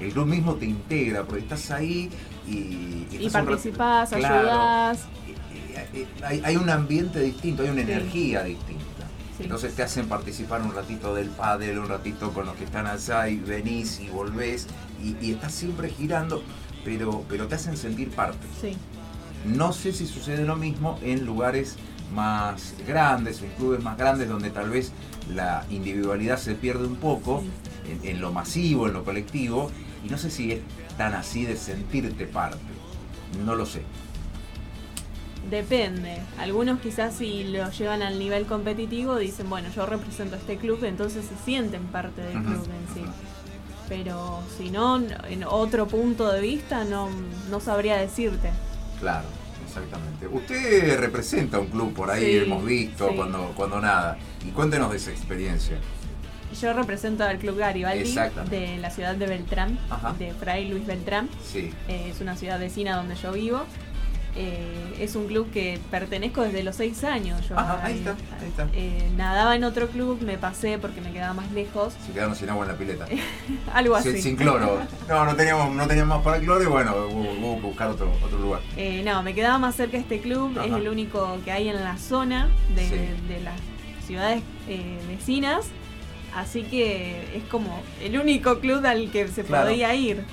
El 0.00 0.12
club 0.12 0.26
mismo 0.26 0.54
te 0.54 0.66
integra, 0.66 1.24
porque 1.24 1.42
estás 1.42 1.70
ahí 1.70 2.10
y... 2.46 3.06
Y 3.10 3.28
rato- 3.30 3.46
participás, 3.46 4.10
Claro. 4.10 4.38
ayudás. 4.38 5.06
Hay, 6.22 6.42
hay 6.44 6.56
un 6.56 6.68
ambiente 6.70 7.20
distinto, 7.20 7.62
hay 7.62 7.70
una 7.70 7.82
Sí. 7.84 7.90
energía 7.92 8.42
distinta. 8.44 8.82
Sí. 9.36 9.42
Entonces 9.44 9.74
te 9.74 9.82
hacen 9.82 10.08
participar 10.08 10.62
un 10.62 10.74
ratito 10.74 11.14
del 11.14 11.28
pádel, 11.28 11.78
un 11.78 11.88
ratito 11.88 12.32
con 12.32 12.46
los 12.46 12.56
que 12.56 12.64
están 12.64 12.86
allá 12.86 13.28
y 13.28 13.36
venís 13.36 14.00
y 14.00 14.08
volvés 14.08 14.66
y, 15.02 15.14
y 15.24 15.32
estás 15.32 15.52
siempre 15.52 15.90
girando, 15.90 16.42
pero, 16.86 17.24
pero 17.28 17.48
te 17.48 17.56
hacen 17.56 17.76
sentir 17.76 18.10
parte. 18.12 18.46
Sí, 18.60 18.76
No 19.44 19.72
sé 19.72 19.92
si 19.92 20.06
sucede 20.06 20.44
lo 20.46 20.56
mismo 20.56 20.98
en 21.02 21.26
lugares 21.26 21.76
más 22.14 22.74
grandes, 22.86 23.42
en 23.42 23.50
clubes 23.50 23.82
más 23.82 23.98
grandes 23.98 24.28
donde 24.28 24.50
tal 24.50 24.70
vez 24.70 24.92
la 25.34 25.66
individualidad 25.68 26.38
se 26.38 26.54
pierde 26.54 26.86
un 26.86 26.96
poco 26.96 27.42
en, 27.84 28.08
en 28.08 28.20
lo 28.20 28.32
masivo, 28.32 28.86
en 28.86 28.94
lo 28.94 29.04
colectivo, 29.04 29.72
y 30.04 30.08
no 30.08 30.16
sé 30.16 30.30
si 30.30 30.52
es 30.52 30.60
tan 30.96 31.14
así 31.14 31.44
de 31.44 31.56
sentirte 31.56 32.26
parte. 32.26 32.58
No 33.44 33.56
lo 33.56 33.66
sé. 33.66 33.82
depende. 35.50 36.22
Algunos 36.38 36.80
quizás 36.80 37.14
si 37.14 37.44
lo 37.44 37.70
llevan 37.70 38.02
al 38.02 38.18
nivel 38.18 38.46
competitivo 38.46 39.16
dicen, 39.16 39.48
bueno, 39.48 39.68
yo 39.70 39.86
represento 39.86 40.34
a 40.36 40.38
este 40.38 40.56
club, 40.58 40.84
entonces 40.84 41.24
se 41.26 41.36
sienten 41.44 41.84
parte 41.86 42.20
del 42.22 42.42
club 42.42 42.68
en 42.70 42.94
sí. 42.94 43.04
Pero 43.88 44.40
si 44.56 44.70
no, 44.70 44.96
en 45.28 45.44
otro 45.44 45.86
punto 45.86 46.30
de 46.32 46.40
vista 46.40 46.84
no, 46.84 47.08
no 47.50 47.60
sabría 47.60 47.96
decirte. 47.96 48.50
Claro, 49.00 49.26
exactamente. 49.66 50.26
Usted 50.26 50.98
representa 50.98 51.58
un 51.58 51.66
club 51.68 51.94
por 51.94 52.10
ahí, 52.10 52.24
Sí, 52.24 52.36
hemos 52.44 52.64
visto, 52.64 53.08
sí. 53.10 53.14
cuando, 53.16 53.52
cuando 53.56 53.80
nada. 53.80 54.18
Y 54.44 54.50
cuéntenos 54.50 54.90
de 54.90 54.96
esa 54.96 55.10
experiencia. 55.10 55.76
Yo 56.60 56.72
represento 56.72 57.24
al 57.24 57.38
Club 57.38 57.58
Garibaldi 57.58 58.14
de 58.48 58.78
la 58.78 58.90
ciudad 58.90 59.14
de 59.14 59.26
Beltrán, 59.26 59.78
Ajá. 59.90 60.14
de 60.18 60.32
Fray 60.32 60.68
Luis 60.68 60.86
Beltrán. 60.86 61.28
Sí. 61.44 61.70
Eh, 61.88 62.10
es 62.14 62.20
una 62.20 62.36
ciudad 62.36 62.58
vecina 62.58 62.96
donde 62.96 63.14
yo 63.16 63.32
vivo. 63.32 63.62
Eh, 64.38 64.96
es 65.00 65.16
un 65.16 65.26
club 65.26 65.50
que 65.50 65.78
pertenezco 65.90 66.42
desde 66.42 66.62
los 66.62 66.76
seis 66.76 67.02
años. 67.04 67.46
Yo 67.48 67.58
Ajá, 67.58 67.80
ahí 67.82 67.94
está, 67.98 68.10
ahí 68.10 68.48
está. 68.48 68.66
Eh, 68.74 69.08
nadaba 69.16 69.56
en 69.56 69.64
otro 69.64 69.88
club, 69.88 70.20
me 70.22 70.36
pasé 70.36 70.78
porque 70.78 71.00
me 71.00 71.10
quedaba 71.12 71.32
más 71.34 71.50
lejos. 71.52 71.94
Se 72.06 72.12
quedaron 72.12 72.36
sin 72.36 72.50
agua 72.50 72.66
en 72.66 72.72
la 72.72 72.78
pileta. 72.78 73.06
Algo 73.74 73.96
así. 73.96 74.20
sin 74.20 74.36
cloro. 74.36 74.80
No, 75.08 75.24
no 75.24 75.36
teníamos, 75.36 75.74
no 75.74 75.86
teníamos 75.86 76.16
más 76.16 76.24
para 76.24 76.38
cloro 76.40 76.62
y 76.62 76.66
bueno, 76.66 76.92
hubo, 77.08 77.56
que 77.60 77.66
buscar 77.66 77.88
otro, 77.88 78.12
otro 78.24 78.38
lugar. 78.38 78.60
Eh, 78.76 79.02
no, 79.04 79.22
me 79.22 79.34
quedaba 79.34 79.58
más 79.58 79.74
cerca 79.76 79.96
este 79.96 80.20
club, 80.20 80.58
es 80.64 80.72
el 80.72 80.88
único 80.88 81.38
que 81.44 81.52
hay 81.52 81.68
en 81.68 81.82
la 81.82 81.96
zona 81.96 82.48
de, 82.74 82.86
Sí. 82.88 82.96
de 83.28 83.40
las 83.42 83.54
ciudades 84.06 84.42
eh, 84.68 84.98
vecinas, 85.08 85.66
así 86.34 86.62
que 86.64 87.36
es 87.36 87.44
como 87.44 87.80
el 88.02 88.18
único 88.18 88.58
club 88.60 88.84
al 88.84 89.10
que 89.10 89.28
se 89.28 89.44
Claro. 89.44 89.68
podía 89.68 89.94
ir. 89.94 90.24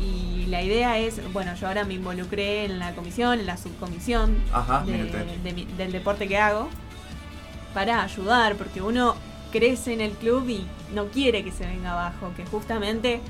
Y 0.00 0.46
la 0.46 0.62
idea 0.62 0.98
es, 0.98 1.20
bueno, 1.32 1.54
yo 1.54 1.66
ahora 1.68 1.84
me 1.84 1.94
involucré 1.94 2.64
en 2.64 2.78
la 2.78 2.94
comisión, 2.94 3.40
en 3.40 3.46
la 3.46 3.56
subcomisión 3.56 4.36
Ajá, 4.52 4.82
de- 4.84 5.52
mi- 5.52 5.64
del 5.76 5.92
deporte 5.92 6.28
que 6.28 6.38
hago, 6.38 6.68
para 7.74 8.02
ayudar, 8.02 8.54
porque 8.56 8.80
uno 8.82 9.14
crece 9.52 9.92
en 9.92 10.00
el 10.00 10.12
club 10.12 10.48
y 10.48 10.66
no 10.94 11.06
quiere 11.06 11.42
que 11.44 11.50
se 11.52 11.66
venga 11.66 11.92
abajo, 11.92 12.30
que 12.36 12.44
justamente 12.46 13.20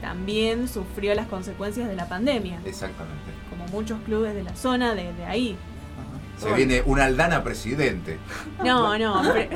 también 0.00 0.68
sufrió 0.68 1.14
las 1.14 1.26
consecuencias 1.26 1.88
de 1.88 1.96
la 1.96 2.08
pandemia 2.08 2.60
Exactamente. 2.64 3.30
como 3.50 3.66
muchos 3.68 3.98
clubes 4.04 4.34
de 4.34 4.42
la 4.44 4.54
zona, 4.54 4.94
de, 4.94 5.12
de 5.12 5.24
ahí. 5.24 5.56
Se 6.38 6.52
viene 6.52 6.82
una 6.86 7.04
aldana 7.06 7.42
presidente. 7.42 8.18
No, 8.64 8.96
no, 8.98 9.22
pre- 9.32 9.48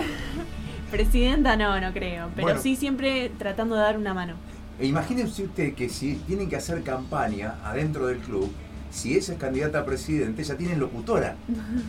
presidenta 0.91 1.57
no, 1.57 1.81
no 1.81 1.93
creo, 1.93 2.29
pero 2.35 2.47
Bueno. 2.49 2.61
sí 2.61 2.77
siempre 2.77 3.31
tratando 3.39 3.75
de 3.77 3.83
dar 3.83 3.97
una 3.99 4.15
mano. 4.15 4.35
E 4.83 4.87
imagínense 4.87 5.45
usted 5.45 5.75
que 5.75 5.89
si 5.89 6.17
tienen 6.27 6.49
que 6.49 6.57
hacer 6.57 6.83
campaña 6.83 7.55
adentro 7.63 8.09
del 8.09 8.19
club, 8.19 8.51
si 8.91 9.17
ella 9.17 9.33
es 9.33 9.39
candidata 9.39 9.79
a 9.79 9.85
presidente, 9.85 10.43
ya 10.43 10.57
tienen 10.57 10.81
locutora. 10.81 11.37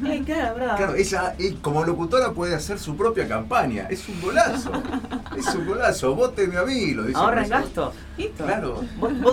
Ay, 0.05 0.21
claro. 0.25 0.75
Claro, 0.77 0.93
ella 0.93 1.35
eh, 1.39 1.55
como 1.59 1.83
locutora 1.83 2.33
puede 2.33 2.53
hacer 2.53 2.77
su 2.77 2.95
propia 2.95 3.27
campaña. 3.27 3.87
Es 3.89 4.07
un 4.07 4.21
golazo. 4.21 4.71
es 5.35 5.55
un 5.55 5.65
golazo. 5.65 6.13
Vóteme 6.13 6.55
a 6.55 6.63
mí, 6.65 6.93
lo 6.93 7.01
dice. 7.05 7.19
Esa- 7.19 7.47
gastos. 7.47 7.95
Listo. 8.15 8.45
Claro. 8.45 8.83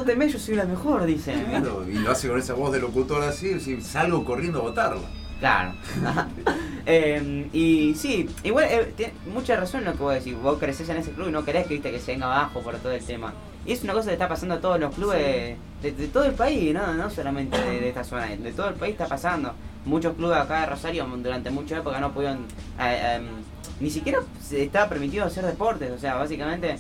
Temé, 0.07 0.31
yo 0.31 0.39
soy 0.39 0.55
la 0.55 0.65
mejor, 0.65 1.05
dicen. 1.05 1.45
Claro, 1.45 1.87
y 1.87 1.93
lo 1.99 2.13
hace 2.13 2.29
con 2.29 2.39
esa 2.39 2.55
voz 2.55 2.73
de 2.73 2.81
locutora 2.81 3.29
así, 3.29 3.53
así, 3.53 3.83
salgo 3.83 4.25
corriendo 4.25 4.61
a 4.61 4.63
votarla. 4.63 5.03
Claro. 5.39 5.75
Eh, 6.87 7.47
y 7.53 7.95
sí, 7.95 8.29
igual 8.43 8.65
eh, 8.69 8.95
tiene 8.97 9.13
mucha 9.33 9.55
razón 9.55 9.81
en 9.81 9.87
lo 9.87 9.93
que 9.93 9.99
vos 10.03 10.15
decís. 10.15 10.35
Vos 10.35 10.59
crecés 10.59 10.89
en 10.89 10.97
ese 10.97 11.13
club 11.13 11.29
y 11.29 11.31
no 11.31 11.45
querés 11.45 11.67
que, 11.67 11.75
viste, 11.75 11.91
que 11.93 12.01
se 12.01 12.13
venga 12.13 12.27
abajo 12.27 12.63
por 12.63 12.75
todo 12.79 12.91
el 12.91 13.05
tema. 13.05 13.33
Y 13.67 13.73
es 13.73 13.83
una 13.85 13.93
cosa 13.93 14.09
que 14.09 14.15
está 14.15 14.29
pasando 14.29 14.55
a 14.55 14.61
todos 14.61 14.81
los 14.81 14.95
clubes 14.95 15.57
de, 15.83 15.93
de 15.93 16.07
todo 16.09 16.25
el 16.25 16.33
país, 16.33 16.73
¿no? 16.73 16.95
No 16.95 17.11
solamente 17.11 17.59
de, 17.59 17.81
de 17.81 17.89
esta 17.89 18.05
zona, 18.05 18.27
de 18.27 18.53
todo 18.53 18.69
el 18.69 18.75
país 18.75 18.93
está 18.93 19.07
pasando. 19.07 19.53
Muchos 19.85 20.15
clubes 20.15 20.39
acá 20.39 20.61
de 20.61 20.67
Rosario 20.67 21.07
durante 21.19 21.51
mucha 21.51 21.79
época 21.79 22.01
no 22.01 22.13
pudieron... 22.13 22.47
eh, 22.79 23.17
em, 23.17 23.27
ni 23.81 23.91
siquiera 23.91 24.21
estaba 24.53 24.89
permitido 24.89 25.25
hacer 25.25 25.45
deportes, 25.47 25.91
o 25.91 25.99
sea, 25.99 26.17
básicamente 26.17 26.77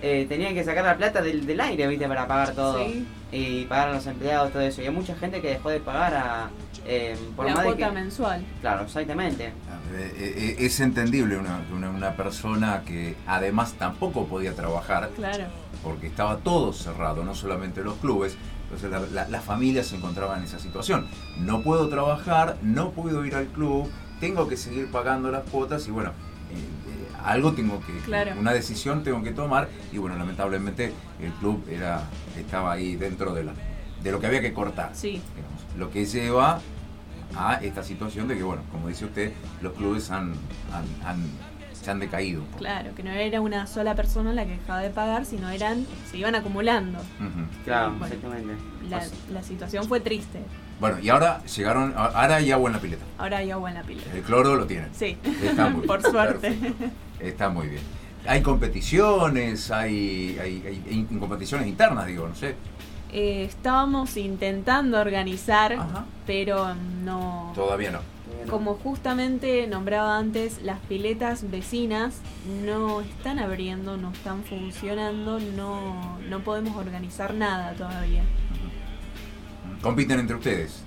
eh, 0.00 0.24
tenían 0.28 0.54
que 0.54 0.64
sacar 0.64 0.84
la 0.84 0.96
plata 0.96 1.20
del, 1.20 1.44
del 1.44 1.60
aire, 1.60 1.86
viste, 1.86 2.08
para 2.08 2.26
pagar 2.26 2.54
todo. 2.54 2.78
Sí. 2.84 3.06
Y 3.30 3.64
pagar 3.66 3.88
a 3.88 3.92
los 3.94 4.06
empleados, 4.06 4.52
todo 4.52 4.62
eso. 4.62 4.80
Y 4.80 4.86
hay 4.86 4.90
mucha 4.90 5.14
gente 5.14 5.42
que 5.42 5.48
dejó 5.48 5.68
de 5.68 5.80
pagar 5.80 6.14
a... 6.14 6.50
eh, 6.86 7.16
por 7.36 7.46
la 7.46 7.54
más 7.54 7.64
de 7.64 7.70
cuota 7.70 7.88
que- 7.88 7.92
mensual. 7.94 8.44
Claro, 8.60 8.84
exactamente. 8.84 9.46
Eh, 9.46 10.12
eh, 10.16 10.56
Es 10.60 10.80
entendible 10.80 11.36
una, 11.36 11.60
una, 11.72 11.90
una 11.90 12.12
persona 12.16 12.82
que 12.86 13.16
además 13.26 13.74
tampoco 13.74 14.26
podía 14.26 14.54
trabajar 14.54 15.10
Claro. 15.16 15.44
porque 15.82 16.06
estaba 16.08 16.38
todo 16.38 16.72
cerrado, 16.72 17.24
no 17.24 17.34
solamente 17.34 17.82
los 17.82 17.94
clubes. 17.96 18.36
Entonces 18.64 18.90
la, 18.90 19.00
la- 19.00 19.28
la 19.28 19.40
familia 19.40 19.82
se 19.82 19.96
encontraba 19.96 20.36
en 20.36 20.44
esa 20.44 20.58
situación. 20.58 21.06
No 21.38 21.62
puedo 21.62 21.88
trabajar, 21.88 22.56
no 22.62 22.90
puedo 22.90 23.24
ir 23.24 23.34
al 23.34 23.46
club, 23.46 23.90
tengo 24.20 24.46
que 24.48 24.56
seguir 24.56 24.90
pagando 24.90 25.30
las 25.30 25.44
cuotas 25.44 25.86
y 25.88 25.90
bueno, 25.90 26.10
eh, 26.10 26.54
eh, 26.54 27.12
algo 27.24 27.52
tengo 27.52 27.80
que, 27.80 27.96
Claro. 28.04 28.32
una 28.38 28.52
decisión 28.52 29.02
tengo 29.04 29.22
que 29.22 29.30
tomar 29.32 29.68
y 29.92 29.96
bueno, 29.98 30.16
lamentablemente 30.18 30.92
el 31.20 31.32
club 31.32 31.64
era 31.70 32.02
estaba 32.36 32.72
ahí 32.72 32.96
dentro 32.96 33.32
de, 33.32 33.44
la, 33.44 33.52
de 34.02 34.12
lo 34.12 34.20
que 34.20 34.26
había 34.26 34.40
que 34.42 34.52
cortar. 34.52 34.90
Sí. 34.94 35.22
Lo 35.76 35.90
que 35.90 36.04
lleva 36.06 36.60
a 37.36 37.54
esta 37.62 37.82
situación 37.82 38.26
de 38.28 38.36
que, 38.36 38.42
bueno, 38.42 38.62
como 38.72 38.88
dice 38.88 39.04
usted, 39.04 39.32
los 39.60 39.72
clubes 39.74 40.10
han, 40.10 40.32
han- 40.72 41.06
han- 41.08 41.26
se 41.72 41.90
han 41.90 42.00
decaído. 42.00 42.42
Claro, 42.56 42.94
que 42.96 43.02
no 43.04 43.10
era 43.10 43.40
una 43.40 43.66
sola 43.66 43.94
persona 43.94 44.32
la 44.32 44.44
que 44.44 44.52
dejaba 44.52 44.80
de 44.80 44.90
pagar, 44.90 45.24
sino 45.24 45.48
eran, 45.48 45.86
se 46.10 46.18
iban 46.18 46.34
acumulando. 46.34 46.98
Claro, 47.64 47.90
Bueno. 47.92 48.06
exactamente. 48.06 48.54
La, 48.88 48.98
Pues, 48.98 49.12
la 49.30 49.42
situación 49.42 49.84
fue 49.86 50.00
triste. 50.00 50.40
Bueno, 50.80 50.98
y 51.00 51.08
ahora 51.08 51.42
llegaron, 51.44 51.92
ahora 51.96 52.36
hay 52.36 52.50
agua 52.50 52.70
en 52.70 52.76
la 52.76 52.80
pileta. 52.82 53.04
Ahora 53.18 53.38
hay 53.38 53.50
agua 53.50 53.68
en 53.70 53.74
la 53.76 53.82
pila. 53.82 54.02
El 54.14 54.22
cloro 54.22 54.56
lo 54.56 54.66
tienen. 54.66 54.88
Sí, 54.92 55.16
Está 55.42 55.68
muy 55.68 55.86
por 55.86 56.00
bien, 56.00 56.10
suerte. 56.12 56.50
perfecto. 56.52 56.84
Está 57.20 57.48
muy 57.48 57.68
bien. 57.68 57.82
Hay 58.26 58.42
competiciones, 58.42 59.70
hay, 59.70 60.36
hay, 60.40 60.62
hay- 60.66 60.84
hay 61.10 61.18
competiciones 61.18 61.66
internas, 61.68 62.06
digo, 62.06 62.26
no 62.28 62.34
sé. 62.34 62.54
Eh, 63.10 63.44
estábamos 63.44 64.16
intentando 64.16 65.00
organizar, 65.00 65.72
Ajá. 65.72 66.04
pero 66.26 66.74
no... 67.04 67.52
Todavía 67.54 67.90
no. 67.90 68.00
Como 68.50 68.74
justamente 68.74 69.66
nombraba 69.66 70.16
antes, 70.18 70.62
las 70.62 70.78
piletas 70.80 71.50
vecinas 71.50 72.20
no 72.64 73.00
están 73.00 73.38
abriendo, 73.38 73.96
no 73.96 74.12
están 74.12 74.42
funcionando, 74.44 75.38
no, 75.38 76.18
no 76.28 76.40
podemos 76.40 76.76
organizar 76.76 77.34
nada 77.34 77.72
todavía. 77.72 78.22
Compiten 79.82 80.20
entre 80.20 80.36
ustedes. 80.36 80.82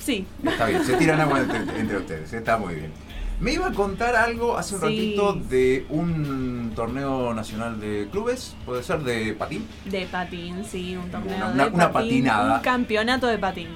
Sí, 0.00 0.26
Está 0.44 0.66
bien, 0.66 0.84
se 0.84 0.96
tiran 0.96 1.20
agua 1.20 1.40
entre, 1.40 1.80
entre 1.80 1.96
ustedes, 1.96 2.32
está 2.32 2.58
muy 2.58 2.74
bien. 2.74 2.92
Me 3.40 3.52
iba 3.52 3.66
a 3.66 3.72
contar 3.72 4.14
algo 4.16 4.56
hace 4.56 4.74
un 4.76 4.80
Sí. 4.80 4.86
ratito 4.86 5.32
de 5.34 5.86
un 5.90 6.72
torneo 6.74 7.34
nacional 7.34 7.80
de 7.80 8.08
clubes, 8.10 8.54
puede 8.64 8.82
ser 8.82 9.00
de 9.02 9.32
patín. 9.34 9.66
de 9.86 10.06
patín, 10.06 10.64
sí, 10.64 10.96
un 10.96 11.10
torneo 11.10 11.36
Una- 11.36 11.64
de 11.66 11.70
una- 11.70 11.92
patín, 11.92 12.10
patinada. 12.10 12.56
un 12.56 12.62
campeonato 12.62 13.26
de 13.26 13.38
patín. 13.38 13.68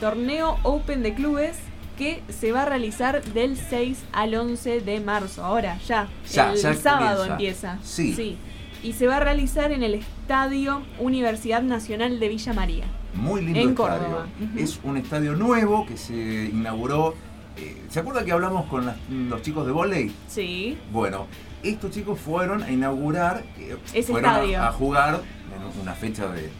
Torneo 0.00 0.56
Open 0.62 1.02
de 1.02 1.14
clubes 1.14 1.56
que 1.98 2.22
se 2.28 2.52
va 2.52 2.62
a 2.62 2.64
realizar 2.64 3.22
del 3.22 3.56
6 3.56 4.02
al 4.12 4.34
11 4.34 4.80
de 4.80 5.00
marzo. 5.00 5.44
Ahora, 5.44 5.78
ya, 5.86 6.08
Ya, 6.30 6.52
el 6.52 6.58
ya 6.58 6.74
sábado 6.74 7.28
comienza. 7.28 7.72
empieza. 7.74 7.78
Sí. 7.82 8.36
Y 8.82 8.94
se 8.94 9.06
va 9.06 9.18
a 9.18 9.20
realizar 9.20 9.70
en 9.70 9.82
el 9.84 9.94
Estadio 9.94 10.82
Universidad 10.98 11.62
Nacional 11.62 12.18
de 12.18 12.28
Villa 12.28 12.52
María. 12.52 12.84
Muy 13.14 13.42
lindo 13.42 13.60
En 13.60 13.68
estadio. 13.70 14.00
Córdoba. 14.04 14.26
Es 14.56 14.80
un 14.82 14.96
estadio 14.96 15.34
nuevo 15.34 15.86
que 15.86 15.96
se 15.96 16.50
inauguró. 16.52 17.14
Eh, 17.56 17.82
¿Se 17.88 18.00
acuerda 18.00 18.24
que 18.24 18.32
hablamos 18.32 18.66
con 18.66 18.86
las- 18.86 18.96
los 19.10 19.42
chicos 19.42 19.66
de 19.66 19.72
volei? 19.72 20.12
Sí, 20.28 20.78
Bueno, 20.90 21.26
estos 21.62 21.90
chicos 21.90 22.18
fueron 22.18 22.62
a 22.62 22.70
inaugurar, 22.70 23.44
eh, 23.58 23.76
Ese 23.92 24.12
fueron 24.12 24.30
a- 24.30 24.34
estadio. 24.36 24.62
A, 24.62 24.72
jugar 24.72 25.20
en 25.54 25.80
una 25.82 25.92
fecha 25.94 26.26
de- 26.28 26.50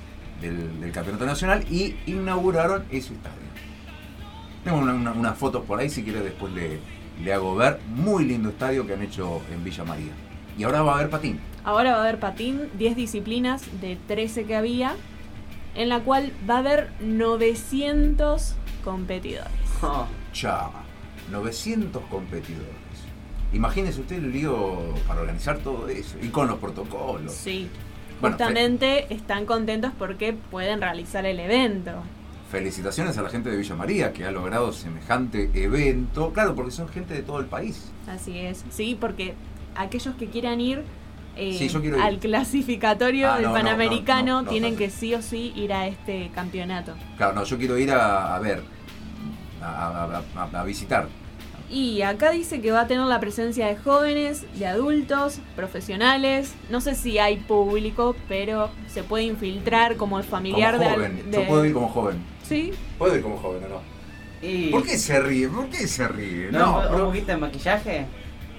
del, 0.40 0.80
del 0.80 0.92
campeonato 0.92 1.24
nacional 1.26 1.64
y 1.70 1.94
inauguraron 2.06 2.84
ese 2.90 3.14
estadio. 3.14 3.36
Tengo 4.64 4.78
una- 4.78 4.94
una- 4.94 5.12
unas 5.12 5.38
fotos 5.38 5.64
por 5.64 5.80
ahí, 5.80 5.88
si 5.90 6.02
quiere 6.04 6.20
después 6.20 6.52
le, 6.52 6.78
le 7.22 7.32
hago 7.32 7.54
ver. 7.56 7.80
Muy 7.88 8.24
lindo 8.24 8.48
estadio 8.50 8.86
que 8.86 8.94
han 8.94 9.02
hecho 9.02 9.40
en 9.52 9.62
Villa 9.64 9.84
María. 9.84 10.12
Y 10.58 10.64
ahora 10.64 10.82
va 10.82 10.92
a 10.92 10.94
haber 10.96 11.10
patín. 11.10 11.40
ahora 11.64 11.92
va 11.92 11.98
a 11.98 12.00
haber 12.02 12.18
patín, 12.18 12.68
10 12.76 12.96
disciplinas 12.96 13.62
de 13.80 13.96
13 14.08 14.44
que 14.44 14.54
había, 14.56 14.94
en 15.76 15.88
la 15.88 16.00
cual 16.00 16.32
va 16.48 16.56
a 16.56 16.58
haber 16.58 16.90
900 17.00 18.54
competidores. 18.84 19.50
Oh, 19.82 20.06
Chao. 20.32 20.72
900 21.30 22.02
competidores. 22.10 22.66
Imagínese 23.52 24.00
usted 24.00 24.16
el 24.16 24.32
lío 24.32 24.94
para 25.06 25.20
organizar 25.20 25.58
todo 25.58 25.88
eso 25.88 26.16
y 26.22 26.28
con 26.28 26.48
los 26.48 26.58
protocolos. 26.58 27.32
Sí. 27.32 27.68
Bueno, 28.20 28.36
fe- 28.36 28.44
Justamente 28.44 29.12
están 29.12 29.46
contentos 29.46 29.92
porque 29.98 30.32
pueden 30.32 30.80
realizar 30.80 31.26
el 31.26 31.38
evento. 31.40 31.92
Felicitaciones 32.50 33.16
a 33.18 33.22
la 33.22 33.30
gente 33.30 33.50
de 33.50 33.56
Villa 33.56 33.74
María 33.74 34.12
que 34.12 34.24
ha 34.24 34.30
logrado 34.30 34.72
semejante 34.72 35.50
evento. 35.54 36.32
Claro, 36.32 36.54
porque 36.54 36.70
son 36.70 36.88
gente 36.88 37.14
de 37.14 37.22
todo 37.22 37.40
el 37.40 37.46
país. 37.46 37.90
Así 38.06 38.38
es. 38.38 38.64
Sí, 38.70 38.96
porque 38.98 39.34
aquellos 39.74 40.14
que 40.16 40.26
quieran 40.28 40.60
ir 40.60 40.82
eh, 41.34 41.56
Sí, 41.58 41.70
al 41.98 42.18
clasificatorio 42.18 43.30
Ah, 43.30 43.36
del 43.36 43.44
no, 43.44 43.48
no, 43.50 43.54
Panamericano 43.54 44.26
no, 44.26 44.32
no, 44.34 44.42
no, 44.42 44.50
tienen 44.50 44.76
que 44.76 44.90
sí 44.90 45.14
o 45.14 45.22
sí 45.22 45.52
ir 45.56 45.72
a 45.72 45.86
este 45.86 46.30
campeonato. 46.34 46.92
Claro, 47.16 47.32
no, 47.34 47.44
yo 47.44 47.56
quiero 47.56 47.78
ir 47.78 47.90
a, 47.90 48.36
a 48.36 48.38
ver, 48.38 48.62
a, 49.62 50.04
a- 50.36 50.42
a- 50.42 50.60
a 50.60 50.64
visitar. 50.64 51.08
Y 51.70 52.02
acá 52.02 52.30
dice 52.32 52.60
que 52.60 52.70
va 52.70 52.82
a 52.82 52.86
tener 52.86 53.06
la 53.06 53.18
presencia 53.18 53.66
de 53.66 53.76
jóvenes, 53.76 54.44
de 54.58 54.66
adultos, 54.66 55.38
profesionales. 55.56 56.52
No 56.70 56.80
sé 56.82 56.94
si 56.94 57.18
hay 57.18 57.36
público, 57.38 58.14
pero 58.28 58.68
se 58.88 59.02
puede 59.02 59.24
infiltrar 59.24 59.96
como 59.96 60.18
el 60.18 60.24
familiar 60.24 60.72
como 60.76 60.84
de, 60.84 60.90
al- 60.90 60.96
joven. 60.96 61.30
de- 61.30 61.36
Yo 61.42 61.46
puedo 61.48 61.64
ir 61.64 61.72
como 61.72 61.88
joven. 61.88 62.18
Sí, 62.46 62.72
Puedo 62.98 63.16
ir 63.16 63.22
como 63.22 63.38
joven 63.38 63.64
o 63.64 63.68
no. 63.68 63.80
y... 64.46 64.70
¿Por 64.70 64.82
qué 64.84 64.98
se 64.98 65.18
ríe? 65.20 65.48
¿Por 65.48 65.68
qué 65.70 65.86
se 65.88 66.06
ríe? 66.08 66.50
¿No, 66.52 66.58
No, 66.58 66.76
un 66.80 66.88
pero, 66.92 67.04
poquito 67.06 67.26
de 67.28 67.36
maquillaje? 67.38 68.06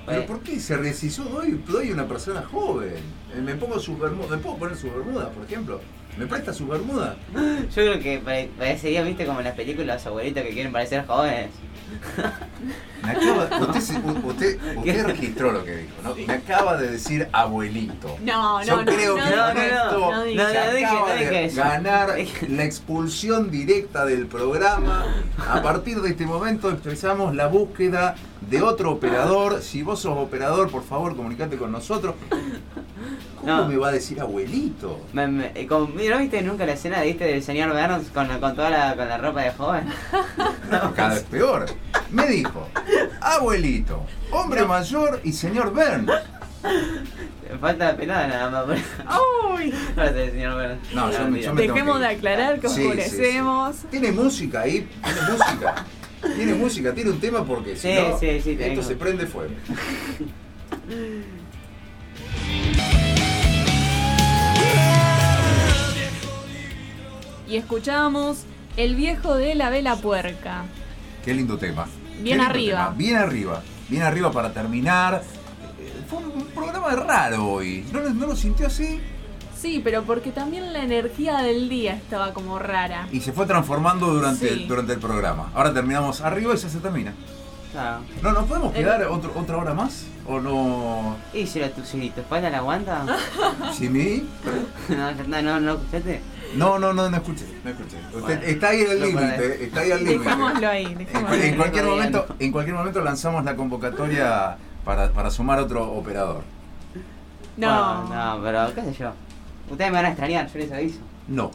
pero 0.08 0.22
Eh, 0.22 0.26
¿por 0.26 0.40
qué 0.40 0.60
se 0.60 0.76
ríe? 0.78 0.94
Si 0.94 1.10
yo 1.10 1.24
doy, 1.26 1.62
doy 1.68 1.92
una 1.92 2.08
persona 2.08 2.42
joven. 2.42 2.96
Eh, 3.36 3.42
Me 3.42 3.54
pongo 3.56 3.78
sus 3.80 4.00
bermudas, 4.00 4.32
¿me 4.32 4.38
puedo 4.38 4.58
poner 4.58 4.76
sus 4.76 4.92
bermudas, 4.92 5.28
por 5.30 5.46
ejemplo? 5.46 5.80
¿Me 6.18 6.28
presta 6.28 6.54
su 6.54 6.68
bermuda? 6.68 7.16
Yo 7.34 7.70
creo 7.74 8.00
que 8.00 8.20
pare- 8.20 8.50
parecería, 8.58 9.02
viste, 9.02 9.26
como 9.26 9.40
en 9.40 9.46
las 9.46 9.56
películas 9.56 9.98
los 9.98 10.08
abuelitos 10.08 10.44
que 10.44 10.50
quieren 10.52 10.72
parecer 10.72 11.06
jóvenes. 11.08 11.50
Me 13.04 13.12
acaba, 13.12 13.44
usted, 13.76 14.24
usted, 14.24 14.60
usted 14.78 15.06
registró 15.06 15.52
lo 15.52 15.64
que 15.66 15.76
dijo, 15.78 15.94
¿no? 16.04 16.16
Me 16.16 16.34
acaba 16.34 16.78
de 16.78 16.92
decir 16.92 17.28
abuelito. 17.32 18.16
No, 18.22 18.60
no, 18.60 18.64
Yo 18.66 18.78
no. 18.78 18.86
creo 18.86 19.18
no, 19.18 19.24
que 19.24 19.30
no, 19.36 19.46
con 19.46 19.56
no, 19.56 19.62
esto 19.64 20.00
no, 20.00 20.26
no, 20.26 20.50
se 20.50 20.58
acaba 20.86 21.14
de 21.16 21.50
ganar 21.54 22.10
la 22.48 22.64
expulsión 22.64 23.50
directa 23.52 24.06
del 24.06 24.28
programa. 24.28 25.06
A 25.50 25.62
partir 25.62 26.02
de 26.02 26.12
este 26.12 26.26
momento 26.26 26.70
empezamos 26.70 27.36
la 27.36 27.48
búsqueda 27.48 28.16
de 28.50 28.62
otro 28.62 28.92
operador. 28.92 29.62
Si 29.62 29.82
vos 29.84 30.00
sos 30.00 30.18
operador, 30.18 30.70
por 30.70 30.84
favor, 30.84 31.16
comunicate 31.16 31.58
con 31.58 31.72
nosotros. 31.72 32.16
¿Cómo 33.40 33.52
No. 33.58 33.68
me 33.68 33.76
va 33.78 33.90
a 33.90 33.92
decir 33.92 34.22
abuelito? 34.22 35.02
Me, 35.12 35.28
me, 35.28 35.52
eh, 35.56 35.68
¿No 35.70 35.88
viste 35.88 36.42
nunca 36.42 36.66
la 36.66 36.74
escena 36.74 37.02
¿viste, 37.02 37.26
del 37.26 37.44
señor 37.44 37.72
Burns 37.74 38.10
con, 38.14 38.28
con 38.40 38.56
toda 38.56 38.70
la, 38.70 38.96
con 38.96 39.08
la 39.10 39.18
ropa 39.18 39.42
de 39.42 39.52
joven? 39.52 39.86
Cada 40.96 41.10
vez 41.16 41.24
peor. 41.24 41.66
Me 42.10 42.28
dijo, 42.28 42.68
abuelito, 43.20 44.02
hombre 44.32 44.66
mayor 44.66 45.20
y 45.24 45.34
señor 45.34 45.72
Burns. 45.74 46.10
Me 47.52 47.58
falta 47.60 47.86
la 47.92 47.98
pelada 47.98 48.28
nada 48.28 48.66
más. 48.66 48.80
Uy. 49.58 49.74
Ahora 49.98 50.10
sí, 50.14 50.32
señor 50.32 50.54
Burns. 50.56 50.94
No, 50.94 51.12
yo 51.12 51.20
me- 51.20 51.26
olvido. 51.26 51.42
yo 51.48 51.54
me- 51.54 51.62
tengo 51.62 51.74
Dejemos 51.74 51.96
que 51.98 52.02
de 52.02 52.08
aclarar 52.08 52.60
que 52.60 52.70
Sí. 52.70 52.90
Tiene 53.92 54.12
música 54.14 54.62
ahí, 54.62 54.88
tiene 55.04 55.22
música. 55.32 55.86
Tiene 56.36 56.54
música, 56.54 56.94
tiene 56.94 57.12
un 57.12 57.20
tema 57.20 57.44
porque 57.46 57.76
si 57.76 57.88
no, 57.94 58.18
sí, 58.20 58.40
sí, 58.42 58.52
esto 58.52 58.64
tengo. 58.64 58.84
se 58.84 58.96
prende 58.96 59.26
fuego. 59.28 59.54
Y 67.48 67.58
escuchamos 67.58 68.46
El 68.78 68.96
viejo 68.96 69.36
de 69.36 69.54
la 69.56 69.70
vela 69.70 69.96
puerca. 69.98 70.64
Qué 71.24 71.34
lindo 71.34 71.58
tema. 71.58 71.88
Bien 72.22 72.38
lindo 72.38 72.44
arriba. 72.46 72.78
tema. 72.86 72.96
Bien 72.98 73.16
arriba. 73.18 73.62
Bien 73.90 74.02
arriba 74.04 74.32
para 74.32 74.52
terminar. 74.54 75.22
Eh, 75.80 75.92
Fue 76.10 76.20
un 76.20 76.46
programa 76.48 76.90
raro 76.96 77.46
hoy. 77.52 77.86
¿No, 77.92 78.00
lo- 78.00 78.10
no 78.10 78.28
lo 78.28 78.36
sintió 78.36 78.68
así? 78.68 79.00
Sí, 79.64 79.80
pero 79.82 80.04
porque 80.04 80.32
también 80.32 80.74
la 80.74 80.84
energía 80.84 81.38
del 81.38 81.70
día 81.70 81.94
estaba 81.94 82.34
como 82.34 82.60
rara. 82.60 83.08
Y 83.14 83.22
se 83.22 83.32
fue 83.32 83.46
transformando 83.46 84.08
durante, 84.08 84.50
Sí. 84.50 84.54
el, 84.64 84.68
durante 84.68 84.92
el 84.92 85.00
programa. 85.00 85.52
Ahora 85.56 85.74
terminamos 85.74 86.20
arriba 86.20 86.54
y 86.54 86.58
ya 86.58 86.68
se 86.68 86.80
termina. 86.80 87.14
Claro. 87.72 88.02
¿No 88.22 88.34
nos 88.34 88.44
podemos 88.44 88.74
quedar 88.74 89.02
otro- 89.06 89.32
otra 89.40 89.56
hora 89.56 89.74
más? 89.74 90.04
¿O 90.28 90.42
no? 90.42 91.16
¿Y 91.34 91.48
si, 91.48 91.62
la, 91.62 91.70
tu, 91.70 91.82
si 91.86 92.10
tu 92.10 92.20
espalda 92.20 92.50
la 92.50 92.58
aguanta? 92.58 93.06
¿Sí, 93.74 93.88
mí? 93.88 94.28
no, 94.90 95.12
no, 95.14 95.42
no, 95.42 95.60
no, 95.62 95.74
escuchaste. 95.76 96.22
No, 96.58 96.78
no, 96.78 96.92
no, 96.92 97.10
no 97.10 97.16
escuché. 97.16 97.46
No 97.64 97.70
escuché. 97.72 97.98
Usted 98.08 98.20
Bueno, 98.20 98.42
está 98.44 98.68
ahí 98.68 98.82
al 98.86 99.00
límite. 99.00 99.64
Está 99.64 99.80
ahí 99.80 99.92
al 99.92 100.04
límite. 100.04 100.24
Dejémoslo 100.26 100.68
ahí, 100.68 101.08
En, 101.42 101.56
cualquier 101.56 101.86
momento, 101.86 102.26
en 102.38 102.52
cualquier 102.52 102.76
momento 102.76 103.02
lanzamos 103.02 103.46
la 103.46 103.56
convocatoria 103.56 104.58
para, 104.84 105.10
para 105.14 105.32
sumar 105.32 105.60
otro 105.60 105.90
operador. 105.90 106.44
No. 107.56 108.02
Bueno, 108.08 108.36
no, 108.36 108.44
pero 108.44 108.76
qué 108.76 108.82
sé 108.92 109.00
yo. 109.00 109.14
Ustedes 109.74 109.92
me 109.92 109.98
van 109.98 110.06
a 110.06 110.10
extrañar, 110.10 110.48
yo 110.52 110.60
les 110.60 110.72
aviso. 110.72 111.00
No. 111.28 111.52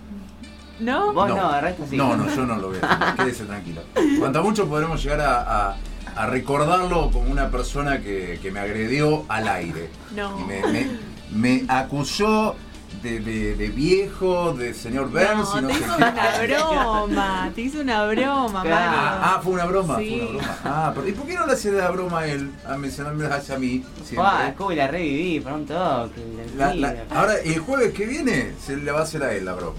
¿No? 0.80 1.12
Vos 1.12 1.28
no, 1.28 1.54
el 1.56 1.62
resto 1.62 1.84
sí. 1.90 1.96
No, 1.96 2.16
no, 2.16 2.32
yo 2.32 2.46
no 2.46 2.56
lo 2.56 2.70
veo. 2.70 2.80
Quédese 3.16 3.44
tranquilo. 3.46 3.80
Cuanto 4.18 4.42
mucho 4.44 4.68
podremos 4.68 5.02
llegar 5.02 5.20
a, 5.22 5.70
a- 5.70 5.76
a 6.16 6.26
recordarlo 6.26 7.10
como 7.12 7.30
una 7.30 7.48
persona 7.50 8.00
que, 8.00 8.38
que 8.42 8.50
me 8.50 8.60
agredió 8.60 9.24
al 9.28 9.46
aire. 9.48 9.88
No. 10.14 10.38
Y 10.40 10.44
me, 10.44 10.60
me- 10.72 10.88
me 11.30 11.64
acusó 11.68 12.54
de, 13.02 13.20
de- 13.20 13.54
de 13.54 13.68
viejo, 13.68 14.52
de 14.54 14.74
señor 14.74 15.08
Burns 15.10 15.48
y 15.56 15.60
No, 15.60 15.60
no 15.62 15.68
te 15.68 15.72
hizo 15.74 15.96
qué. 15.96 16.02
una 16.02 16.42
broma, 16.46 17.50
te 17.54 17.60
hizo 17.60 17.80
una 17.80 18.06
broma, 18.06 18.62
Claro. 18.62 18.96
Ah, 18.98 19.20
ah, 19.36 19.40
fue 19.42 19.52
una 19.52 19.64
broma, 19.66 19.98
Sí. 19.98 20.08
fue 20.18 20.28
una 20.28 20.38
broma. 20.38 20.58
Ah, 20.64 20.92
pero 20.94 21.08
¿y 21.08 21.12
por 21.12 21.26
qué 21.26 21.34
no 21.34 21.46
le 21.46 21.52
hace 21.52 21.70
la 21.72 21.90
broma 21.90 22.20
a 22.20 22.26
él? 22.26 22.50
A 22.66 22.76
mencionarme 22.76 23.26
hacia 23.26 23.58
mí. 23.58 23.84
Ah, 24.18 24.50
Scooby 24.54 24.74
la 24.76 24.88
reviví 24.88 25.40
por 25.40 25.52
un 25.52 25.66
toque. 25.66 26.22
La- 26.56 26.74
la- 26.74 26.94
ahora, 27.14 27.34
el 27.44 27.58
jueves 27.60 27.92
que 27.94 28.06
viene 28.06 28.52
se 28.64 28.76
le 28.76 28.90
va 28.90 29.00
a 29.00 29.02
hacer 29.02 29.22
a 29.22 29.32
él 29.32 29.44
la 29.44 29.52
broma. 29.54 29.78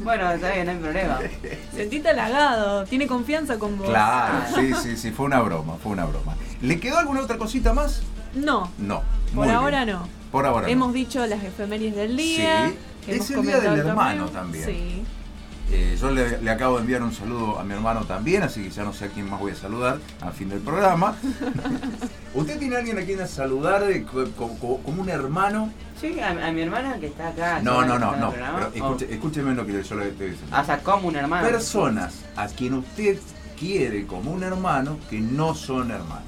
Bueno, 0.00 0.30
está 0.30 0.52
bien, 0.52 0.66
no 0.66 0.72
hay 0.72 0.78
problema. 0.78 1.18
Sentite 1.74 2.08
halagado, 2.10 2.84
tiene 2.84 3.06
confianza 3.08 3.58
con 3.58 3.76
vos. 3.78 3.88
Claro, 3.88 4.44
sí, 4.54 4.72
sí, 4.82 4.96
sí, 4.96 5.10
fue 5.10 5.26
una 5.26 5.40
broma, 5.40 5.74
fue 5.82 5.92
una 5.92 6.04
broma. 6.04 6.36
¿Le 6.60 6.78
quedó 6.78 6.98
alguna 6.98 7.20
otra 7.22 7.36
cosita 7.38 7.72
más? 7.72 8.02
No, 8.34 8.70
No. 8.78 9.02
por 9.34 9.46
muy 9.46 9.54
ahora 9.54 9.84
bien. 9.84 9.96
no. 9.96 10.17
Por 10.30 10.46
ahora 10.46 10.66
no. 10.66 10.72
Hemos 10.72 10.92
dicho 10.92 11.26
las 11.26 11.42
efemérides 11.42 11.96
del 11.96 12.16
día. 12.16 12.68
Sí, 13.04 13.10
hemos 13.12 13.30
es 13.30 13.36
el 13.36 13.42
día 13.42 13.60
del 13.60 13.78
hermano 13.80 14.28
también. 14.28 14.64
Sí. 14.64 15.02
Eh, 15.70 15.98
yo 16.00 16.10
le, 16.10 16.40
le 16.40 16.50
acabo 16.50 16.76
de 16.76 16.80
enviar 16.80 17.02
un 17.02 17.12
saludo 17.12 17.58
a 17.58 17.62
mi 17.64 17.74
hermano 17.74 18.04
también, 18.04 18.42
así 18.42 18.62
que 18.62 18.70
ya 18.70 18.84
no 18.84 18.94
sé 18.94 19.04
a 19.04 19.08
quién 19.08 19.28
más 19.28 19.38
voy 19.38 19.52
a 19.52 19.54
saludar 19.54 19.98
al 20.22 20.32
fin 20.32 20.48
del 20.48 20.60
programa. 20.60 21.14
¿Usted 22.34 22.58
tiene 22.58 22.76
alguien 22.76 22.98
a 22.98 23.02
quien 23.02 23.26
saludar 23.28 23.82
co- 24.10 24.24
co- 24.36 24.56
co- 24.58 24.78
como 24.82 25.02
un 25.02 25.08
hermano? 25.10 25.70
Sí, 26.00 26.18
a, 26.20 26.30
a 26.48 26.52
mi 26.52 26.62
hermana 26.62 26.96
que 26.98 27.06
está 27.08 27.28
acá. 27.28 27.60
No, 27.62 27.84
no, 27.84 27.98
no, 27.98 28.16
no. 28.16 28.30
Pero 28.32 28.72
escuche- 28.74 29.08
escúcheme 29.10 29.54
lo 29.54 29.66
que 29.66 29.82
yo 29.82 29.94
le 29.96 30.08
estoy 30.08 30.30
diciendo. 30.30 30.56
Oh, 30.56 30.60
o 30.60 30.64
sea, 30.64 30.78
como 30.78 31.08
un 31.08 31.16
hermano. 31.16 31.46
Personas 31.46 32.14
a 32.36 32.46
quien 32.46 32.74
usted 32.74 33.18
quiere 33.58 34.06
como 34.06 34.30
un 34.32 34.42
hermano 34.42 34.98
que 35.10 35.20
no 35.20 35.54
son 35.54 35.90
hermanos. 35.90 36.22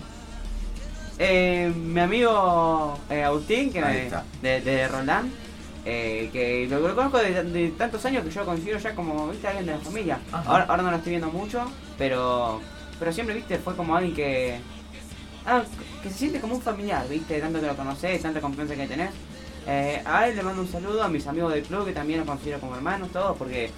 Eh, 1.23 1.71
mi 1.77 2.01
amigo 2.01 2.99
eh, 3.11 3.23
Agustín, 3.25 3.71
que 3.71 3.81
me- 3.83 4.09
de, 4.41 4.61
de 4.63 4.89
Roland, 4.89 5.31
eh, 5.85 6.31
que 6.33 6.67
lo, 6.71 6.81
lo 6.81 6.95
conozco 6.95 7.19
de, 7.19 7.43
de 7.45 7.69
tantos 7.73 8.03
años 8.07 8.25
que 8.25 8.31
yo 8.31 8.45
considero 8.47 8.79
ya 8.79 8.95
como 8.95 9.29
¿viste? 9.29 9.47
alguien 9.47 9.67
de 9.67 9.73
la 9.73 9.79
familia. 9.81 10.19
Ahora, 10.33 10.65
ahora 10.67 10.83
no 10.83 10.91
lo 10.91 10.97
estoy 10.97 11.11
viendo 11.11 11.29
mucho, 11.31 11.63
pero 11.99 12.61
pero 12.99 13.13
siempre 13.13 13.35
viste 13.35 13.59
fue 13.59 13.77
como 13.77 13.95
alguien 13.97 14.15
que 14.15 14.57
ah, 15.47 15.63
que 16.03 16.09
se 16.09 16.17
siente 16.19 16.41
como 16.41 16.55
un 16.55 16.63
familiar, 16.63 17.07
viste, 17.07 17.39
tanto 17.39 17.61
que 17.61 17.67
lo 17.67 17.77
conocés, 17.77 18.23
tanta 18.23 18.41
confianza 18.41 18.75
que 18.75 18.87
tenés. 18.87 19.11
Eh, 19.67 20.03
a 20.07 20.27
él 20.27 20.37
le 20.37 20.43
mando 20.43 20.63
un 20.63 20.69
saludo 20.69 21.03
a 21.03 21.09
mis 21.09 21.27
amigos 21.27 21.53
del 21.53 21.63
club 21.65 21.85
que 21.85 21.93
también 21.93 22.21
los 22.21 22.29
considero 22.29 22.61
como 22.61 22.75
hermanos 22.77 23.11
todos 23.13 23.37
porque 23.37 23.71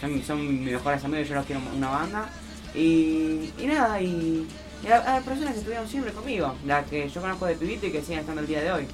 son, 0.00 0.20
son 0.24 0.40
mis 0.64 0.72
mejores 0.72 1.04
amigos 1.04 1.28
yo 1.28 1.36
los 1.36 1.46
quiero 1.46 1.60
una 1.76 1.88
banda. 1.88 2.28
Y, 2.74 3.50
y 3.58 3.66
nada, 3.66 4.00
y, 4.00 4.46
y 4.84 4.88
a, 4.88 4.96
a 4.98 5.14
las 5.16 5.24
personas 5.24 5.52
que 5.52 5.58
estuvieron 5.58 5.88
siempre 5.88 6.12
conmigo, 6.12 6.54
las 6.66 6.86
que 6.88 7.08
yo 7.08 7.20
conozco 7.20 7.46
de 7.46 7.54
pibito 7.54 7.86
y 7.86 7.92
que 7.92 8.02
siguen 8.02 8.20
estando 8.20 8.40
el 8.40 8.46
día 8.46 8.60
de 8.62 8.72
hoy. 8.72 8.86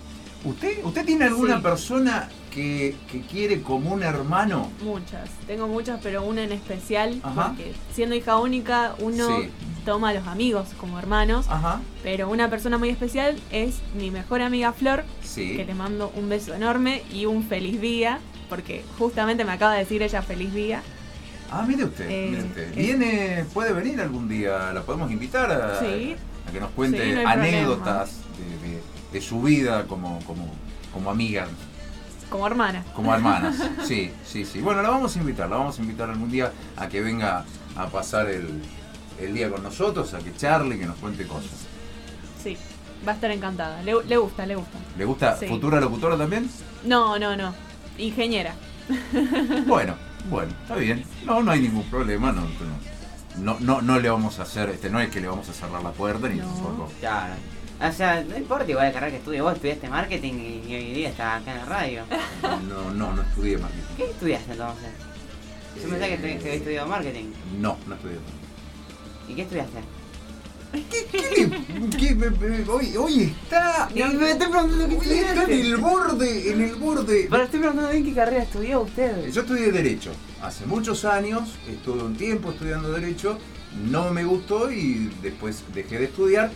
¿Usted, 0.45 0.85
usted 0.85 1.05
tiene 1.05 1.25
alguna 1.25 1.57
Sí. 1.57 1.63
persona 1.63 2.29
que, 2.53 2.95
que 3.11 3.21
quiere 3.23 3.63
como 3.63 3.93
un 3.93 4.03
hermano? 4.03 4.71
Muchas, 4.83 5.29
tengo 5.47 5.67
muchas, 5.67 5.99
pero 6.03 6.23
una 6.25 6.45
en 6.45 6.53
especial, 6.53 7.21
Ajá. 7.23 7.49
porque 7.49 7.73
siendo 7.93 8.15
hija 8.15 8.39
única, 8.39 8.95
uno 9.01 9.41
Sí. 9.41 9.49
toma 9.85 10.11
a 10.11 10.15
los 10.15 10.27
amigos 10.29 10.69
como 10.79 10.99
hermanos, 10.99 11.47
Ajá. 11.49 11.81
pero 12.03 12.29
una 12.29 12.49
persona 12.49 12.79
muy 12.79 12.91
especial 12.91 13.37
es 13.51 13.77
mi 13.99 14.11
mejor 14.11 14.41
amiga 14.43 14.73
Flor, 14.73 15.05
Sí. 15.23 15.57
que 15.57 15.65
le 15.65 15.75
mando 15.75 16.13
un 16.15 16.29
beso 16.29 16.55
enorme 16.55 17.03
y 17.13 17.27
un 17.27 17.43
feliz 17.43 17.81
día, 17.81 18.21
porque 18.49 18.85
justamente 18.99 19.45
me 19.45 19.53
acaba 19.53 19.73
de 19.73 19.81
decir 19.81 20.03
ella 20.03 20.23
feliz 20.23 20.53
día. 20.55 20.83
Ah, 21.51 21.65
mire 21.67 21.85
usted, 21.85 22.09
Eh, 22.11 22.29
mire 22.31 22.43
usted. 22.45 22.69
es- 22.71 22.77
Viene, 22.77 23.45
puede 23.55 23.73
venir 23.73 24.01
algún 24.01 24.29
día, 24.29 24.73
la 24.73 24.83
podemos 24.83 25.11
invitar 25.11 25.51
a, 25.51 25.79
Sí. 25.81 26.17
a 26.49 26.53
que 26.53 26.61
nos 26.61 26.71
cuente 26.71 27.03
Sí, 27.05 27.13
no 27.13 27.21
hay 27.21 27.27
anécdotas 27.27 28.11
de, 28.39 28.69
de- 28.69 28.83
de 29.13 29.21
su 29.21 29.41
vida 29.43 29.85
como, 29.87 30.19
como, 30.25 30.49
como 30.93 31.11
amiga, 31.11 31.47
Como 32.29 32.47
hermana. 32.47 32.85
como 32.95 33.15
hermanas. 33.15 33.57
Sí, 33.85 34.11
sí, 34.27 34.45
sí. 34.45 34.61
Bueno, 34.61 34.83
la 34.83 34.91
vamos 34.91 35.15
a 35.17 35.21
invitar, 35.21 35.49
la 35.49 35.57
vamos 35.57 35.79
a 35.79 35.83
invitar 35.83 36.11
algún 36.11 36.31
día 36.31 36.53
a 36.77 36.89
que 36.89 37.01
venga 37.01 37.45
a 37.77 37.87
pasar 37.89 38.29
el, 38.29 38.61
el 39.21 39.33
día 39.35 39.49
con 39.51 39.63
nosotros, 39.63 40.13
a 40.15 40.19
que 40.19 40.35
charle, 40.35 40.79
que 40.79 40.87
nos 40.87 40.97
cuente 40.97 41.27
cosas. 41.27 41.53
Sí, 42.43 42.57
va 43.07 43.13
a 43.13 43.15
estar 43.15 43.31
encantada. 43.31 43.81
Le, 43.83 43.95
le 44.05 44.17
gusta, 44.17 44.45
le 44.47 44.57
gusta. 44.57 44.79
¿Le 44.99 45.05
gusta 45.05 45.37
Sí. 45.39 45.47
futura 45.47 45.81
locutora 45.81 46.17
también? 46.17 46.51
No, 46.85 47.19
no, 47.19 47.37
no. 47.37 47.55
Ingeniera. 47.99 48.55
Bueno, 49.67 49.95
bueno, 50.29 50.53
está 50.63 50.77
bien. 50.77 51.05
No, 51.25 51.43
no 51.43 51.51
hay 51.53 51.61
ningún 51.61 51.85
problema. 51.85 52.33
No, 52.33 52.43
no, 52.43 52.49
no, 53.39 53.61
no, 53.61 53.83
no 53.83 53.99
le 54.01 54.09
vamos 54.09 54.39
a 54.39 54.43
hacer, 54.43 54.71
este, 54.71 54.89
no 54.91 55.01
es 55.01 55.11
que 55.11 55.21
le 55.21 55.29
vamos 55.29 55.49
a 55.49 55.53
cerrar 55.53 55.83
la 55.83 55.93
puerta 55.93 56.29
ni 56.29 56.37
No. 56.39 56.45
tampoco. 56.47 56.93
Claro. 57.01 57.35
O 57.79 57.93
sea, 57.93 58.25
no 58.25 58.37
importa 58.39 58.71
igual 58.71 58.87
la 58.87 58.93
carrera 58.93 59.11
que 59.13 59.19
estudie, 59.19 59.41
vos 59.43 59.53
estudiaste 59.55 59.89
marketing 59.91 60.33
y, 60.67 60.75
hoy 60.75 60.95
día 60.95 61.09
estás 61.11 61.43
acá 61.43 61.53
en 61.53 61.59
la 61.59 61.65
radio. 61.67 62.03
No, 62.69 62.91
no, 62.91 63.13
no 63.13 63.23
estudié 63.23 63.59
marketing. 63.59 63.83
¿Qué 63.97 64.05
estudiaste 64.05 64.53
entonces? 64.53 64.89
Yo 65.83 65.89
pensé 65.91 66.09
que, 66.09 66.17
te- 66.17 66.23
que 66.39 66.39
habías 66.41 66.57
estudiado 66.57 66.89
marketing. 66.89 67.25
No, 67.59 67.77
no 67.87 67.95
estudié 67.97 68.17
marketing. 68.17 69.29
¿Y 69.29 69.35
qué 69.35 69.43
estudiaste? 69.43 69.79
¿Qué, 70.73 71.07
qué 71.11 72.15
le- 72.15 72.35
qué 72.65 72.71
hoy, 72.71 72.97
hoy 72.97 73.23
está. 73.43 73.89
Y 73.95 74.03
me 74.03 74.31
estoy 74.33 74.49
preguntando 74.49 74.89
qué 74.89 74.97
Hoy 74.97 75.19
está 75.19 75.45
en 75.45 75.51
el 75.53 75.77
borde, 75.77 76.53
en 76.53 76.61
el 76.63 76.75
borde. 76.77 77.27
Pero 77.31 77.43
estoy 77.43 77.61
preguntando 77.61 77.91
bien 77.93 78.05
qué 78.05 78.15
carrera 78.15 78.43
estudió 78.43 78.81
usted. 78.83 79.31
Yo 79.31 79.41
estudié 79.43 79.73
Derecho. 79.73 80.13
Hace 80.43 80.67
muchos 80.67 81.05
años, 81.05 81.55
estuve 81.69 82.03
un 82.03 82.17
tiempo 82.17 82.51
estudiando 82.51 82.93
Derecho, 82.93 83.39
no 83.91 84.11
me 84.11 84.25
gustó 84.25 84.71
y 84.71 85.11
después 85.23 85.63
dejé 85.75 85.99
de 85.99 86.05
estudiar. 86.07 86.51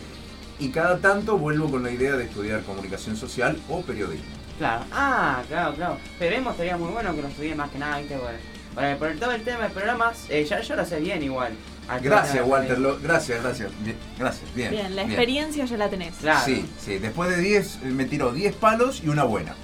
Y 0.59 0.69
cada 0.69 0.99
tanto 0.99 1.37
vuelvo 1.39 1.71
con 1.71 1.81
la 1.83 1.91
idea 1.91 2.15
de 2.15 2.25
estudiar 2.25 2.61
comunicación 2.63 3.15
social 3.17 3.57
o 3.69 3.81
periodismo. 3.81 4.25
Claro. 4.59 4.83
Ah, 4.91 5.41
claro, 5.47 5.73
claro. 5.73 5.97
Pero 6.19 6.35
hemos 6.35 6.51
estaría 6.51 6.77
muy 6.77 6.91
bueno 6.91 7.15
que 7.15 7.21
lo 7.23 7.27
estudie 7.29 7.55
más 7.55 7.71
que 7.71 7.79
nada, 7.79 7.97
¿viste? 7.97 8.15
Por, 8.15 8.29
por, 8.75 8.97
por 8.97 9.19
todo 9.19 9.31
el 9.31 9.41
tema 9.43 9.63
de 9.63 9.69
programas, 9.71 10.25
eh, 10.29 10.45
ya 10.47 10.61
yo 10.61 10.75
lo 10.75 10.85
sé 10.85 10.99
bien 10.99 11.23
igual. 11.23 11.53
Gracias, 11.99 12.45
Walter. 12.47 12.79
lo- 12.79 12.99
gracias, 12.99 13.41
gracias. 13.43 13.71
Bien, 13.83 13.97
gracias, 14.17 14.53
bien. 14.55 14.71
Bien, 14.71 14.95
la 14.95 15.03
experiencia 15.03 15.65
ya 15.65 15.77
la 15.77 15.89
tenés. 15.89 16.15
Claro. 16.15 16.41
Sí, 16.45 16.65
sí. 16.79 16.97
Después 16.97 17.29
de 17.29 17.37
10, 17.41 17.79
eh, 17.83 17.85
me 17.87 18.05
tiró 18.05 18.31
10 18.31 18.55
palos 18.55 19.01
y 19.03 19.09
una 19.09 19.23
buena. 19.23 19.55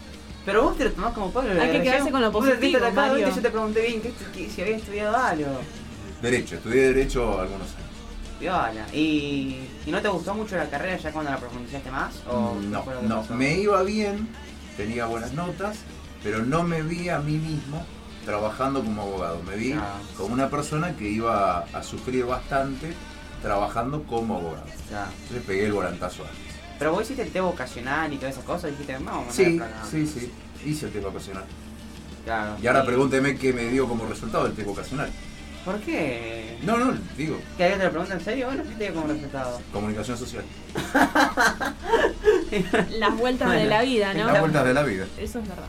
Pero 0.46 0.64
vos 0.64 0.78
te 0.78 0.86
lo 0.86 0.92
tomás 0.92 1.14
como 1.14 1.32
Pablo. 1.32 1.62
Hay 1.62 1.72
que 1.72 1.82
quedarse 1.82 2.10
con 2.10 2.22
lo 2.22 2.32
Vos 2.32 2.46
te 2.46 2.52
positivo. 2.56 2.80
Yo 3.36 3.42
te 3.42 3.50
pregunté 3.50 3.82
bien 3.82 4.02
que, 4.02 4.12
que 4.34 4.50
si 4.50 4.62
había 4.62 4.78
estudiado 4.78 5.16
algo. 5.18 5.60
Derecho, 6.22 6.56
estudié 6.56 6.94
Derecho 6.94 7.40
algunos 7.40 7.68
años. 7.76 7.88
Viola. 8.40 8.86
¿Y, 8.94 9.58
¿Y 9.86 9.92
no 9.92 10.02
te 10.02 10.08
gustó 10.08 10.34
mucho 10.36 10.56
la 10.56 10.70
carrera 10.70 10.98
ya 10.98 11.12
cuando 11.12 11.32
la 11.32 11.38
profundizaste 11.38 11.90
más? 11.92 12.14
¿O 12.30 12.56
no, 12.62 12.84
no. 13.02 13.22
pasó? 13.22 13.34
Me 13.36 13.56
iba 13.58 13.82
bien, 13.84 14.28
tenía 14.78 15.06
buenas 15.08 15.34
notas, 15.34 15.78
pero 16.24 16.44
no 16.46 16.64
me 16.64 16.82
vi 16.82 17.10
a 17.10 17.20
mí 17.20 17.38
mismo 17.38 17.86
trabajando 18.28 18.84
como 18.84 19.02
abogado. 19.04 19.42
Me 19.44 19.56
vi 19.56 19.74
como 20.18 20.34
una 20.34 20.50
persona 20.50 20.94
que 20.98 21.08
iba 21.10 21.60
a 21.60 21.82
sufrir 21.82 22.26
bastante 22.26 22.92
trabajando 23.42 24.04
como 24.04 24.36
abogado. 24.38 24.66
Ya. 24.92 25.08
Entonces 25.22 25.46
pegué 25.48 25.66
el 25.68 25.72
volantazo 25.72 26.24
antes. 26.24 26.38
Pero 26.78 26.92
vos 26.92 27.04
hiciste 27.04 27.22
el 27.24 27.32
té 27.32 27.40
vocacional 27.40 28.12
y 28.14 28.18
todas 28.18 28.34
esas 28.34 28.44
cosas, 28.44 28.72
dijiste, 28.72 28.98
vamos 29.02 29.30
a 29.30 29.32
Sí, 29.32 29.60
sí, 29.90 30.06
sí. 30.06 30.30
Hice 30.66 30.88
el 30.88 30.92
test 30.92 31.06
vocacional. 31.06 31.46
Claro. 32.26 32.58
Y 32.62 32.68
ahora 32.68 32.82
Sí. 32.82 32.88
pregúnteme 32.88 33.38
qué 33.38 33.54
me 33.54 33.64
dio 33.68 33.88
como 33.88 34.06
resultado 34.06 34.46
el 34.46 34.52
test 34.54 34.68
vocacional. 34.68 35.10
¿Por 35.64 35.80
qué? 35.80 36.58
No, 36.64 36.78
no, 36.78 36.98
digo, 37.18 37.40
¿Que 37.56 37.64
alguien 37.64 37.80
te 37.80 37.86
lo 37.86 37.92
pregunta 37.92 38.14
en 38.16 38.22
serio? 38.22 38.48
Bueno, 38.48 38.64
¿qué 38.64 38.76
te 38.76 38.84
dio 38.84 38.94
como 38.94 39.08
resultado? 39.08 39.62
comunicación 39.72 40.18
social. 40.18 40.44
Las 43.00 43.18
vueltas 43.18 43.52
de 43.52 43.66
la 43.66 43.82
vida, 43.84 44.14
¿no? 44.14 44.26
Las 44.26 44.40
vueltas 44.42 44.66
de 44.66 44.74
la 44.74 44.84
vida. 44.84 45.06
Eso 45.18 45.40
es 45.40 45.48
verdad. 45.48 45.64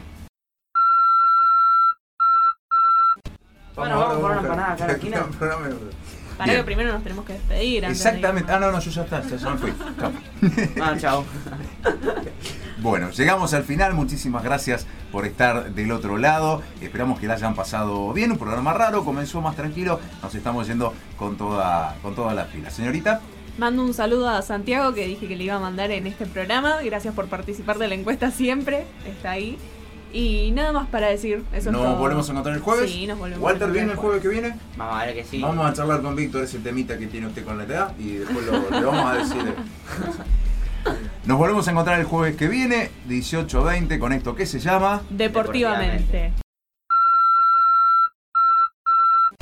Bueno, 3.79 3.99
vamos 4.01 4.19
por 4.19 4.31
una 4.31 4.41
empanada 4.41 4.73
acá 4.73 4.85
a 4.85 4.89
la. 4.89 4.97
Para 6.37 6.55
que 6.55 6.63
primero 6.63 6.93
nos 6.93 7.03
tenemos 7.03 7.25
que 7.25 7.33
despedir. 7.33 7.85
Exactamente. 7.85 8.53
Ah, 8.53 8.61
no, 8.61 8.71
no, 8.71 8.79
yo 8.79 8.91
ya 8.91 9.03
está, 9.03 9.23
ya, 9.23 9.37
ya 9.37 9.51
me 9.51 9.59
fui. 9.59 9.73
Chao. 9.99 10.13
Ah, 10.81 10.97
chao. 10.99 11.25
Bueno, 12.81 13.11
llegamos 13.11 13.55
al 13.55 13.65
final. 13.65 13.95
Muchísimas 13.95 14.45
gracias 14.45 14.87
por 15.11 15.27
estar 15.27 15.75
del 15.75 15.91
otro 15.91 16.17
lado. 16.17 16.63
Esperamos 16.81 17.19
que 17.19 17.27
la 17.27 17.35
hayan 17.35 17.57
pasado 17.57 18.13
bien. 18.13 18.31
Un 18.31 18.39
programa 18.39 18.73
raro, 18.73 19.05
comenzó 19.05 19.41
más 19.41 19.57
tranquilo. 19.57 19.99
Nos 20.23 20.33
estamos 20.37 20.69
yendo 20.69 20.95
con 21.17 21.37
toda, 21.37 21.97
con 22.03 22.15
toda 22.15 22.35
la 22.35 22.45
fila. 22.45 22.71
Señorita, 22.71 23.21
Mando 23.59 23.83
un 23.83 23.93
saludo 23.93 24.29
a 24.29 24.41
Santiago 24.43 24.95
que 24.95 25.05
dije 25.09 25.27
que 25.27 25.35
le 25.35 25.43
iba 25.43 25.57
a 25.57 25.59
mandar 25.59 25.91
en 25.91 26.07
este 26.07 26.27
programa. 26.27 26.81
Gracias 26.85 27.13
por 27.13 27.27
participar 27.27 27.79
de 27.79 27.89
la 27.89 27.97
encuesta 27.97 28.31
siempre. 28.31 28.87
Está 29.05 29.33
ahí. 29.33 29.59
Y 30.13 30.51
nada 30.53 30.73
más 30.73 30.89
para 30.89 31.09
decir. 31.09 31.45
Eso 31.53 31.69
es 31.69 31.73
nos 31.73 31.83
todo. 31.83 31.97
volvemos 31.97 32.29
a 32.29 32.33
encontrar 32.33 32.57
el 32.57 32.63
jueves. 32.63 32.91
Sí, 32.91 33.07
nos 33.07 33.19
volvemos 33.19 33.43
a 33.43 33.45
Walter, 33.45 33.71
¿viene 33.71 33.87
el 33.87 33.91
el 33.93 33.97
jueves 33.97 34.23
que 34.23 34.29
viene? 34.29 34.57
Vamos 34.77 35.03
a 35.03 35.07
ver 35.07 35.15
que 35.15 35.25
sí. 35.25 35.41
Vamos 35.41 35.67
a 35.67 35.73
charlar 35.73 36.03
con 36.03 36.17
Víctor 36.17 36.45
ese 36.45 36.59
temita 36.59 36.99
que 36.99 37.07
tiene 37.07 37.27
usted 37.27 37.45
con 37.45 37.59
la 37.59 37.65
edad 37.65 37.93
y 37.99 38.15
después 38.15 38.47
lo, 38.47 38.71
le 38.71 38.85
vamos 38.87 39.05
a 39.07 39.15
decir. 39.17 39.55
Nos 41.27 41.37
volvemos 41.37 41.69
a 41.69 41.71
encontrar 41.73 42.01
el 42.01 42.07
jueves 42.07 42.37
que 42.37 42.49
viene, 42.49 42.91
18.20, 43.09 43.99
con 43.99 44.13
esto 44.13 44.35
que 44.35 44.47
se 44.47 44.61
llama. 44.61 45.03
Deportivamente. 45.11 46.33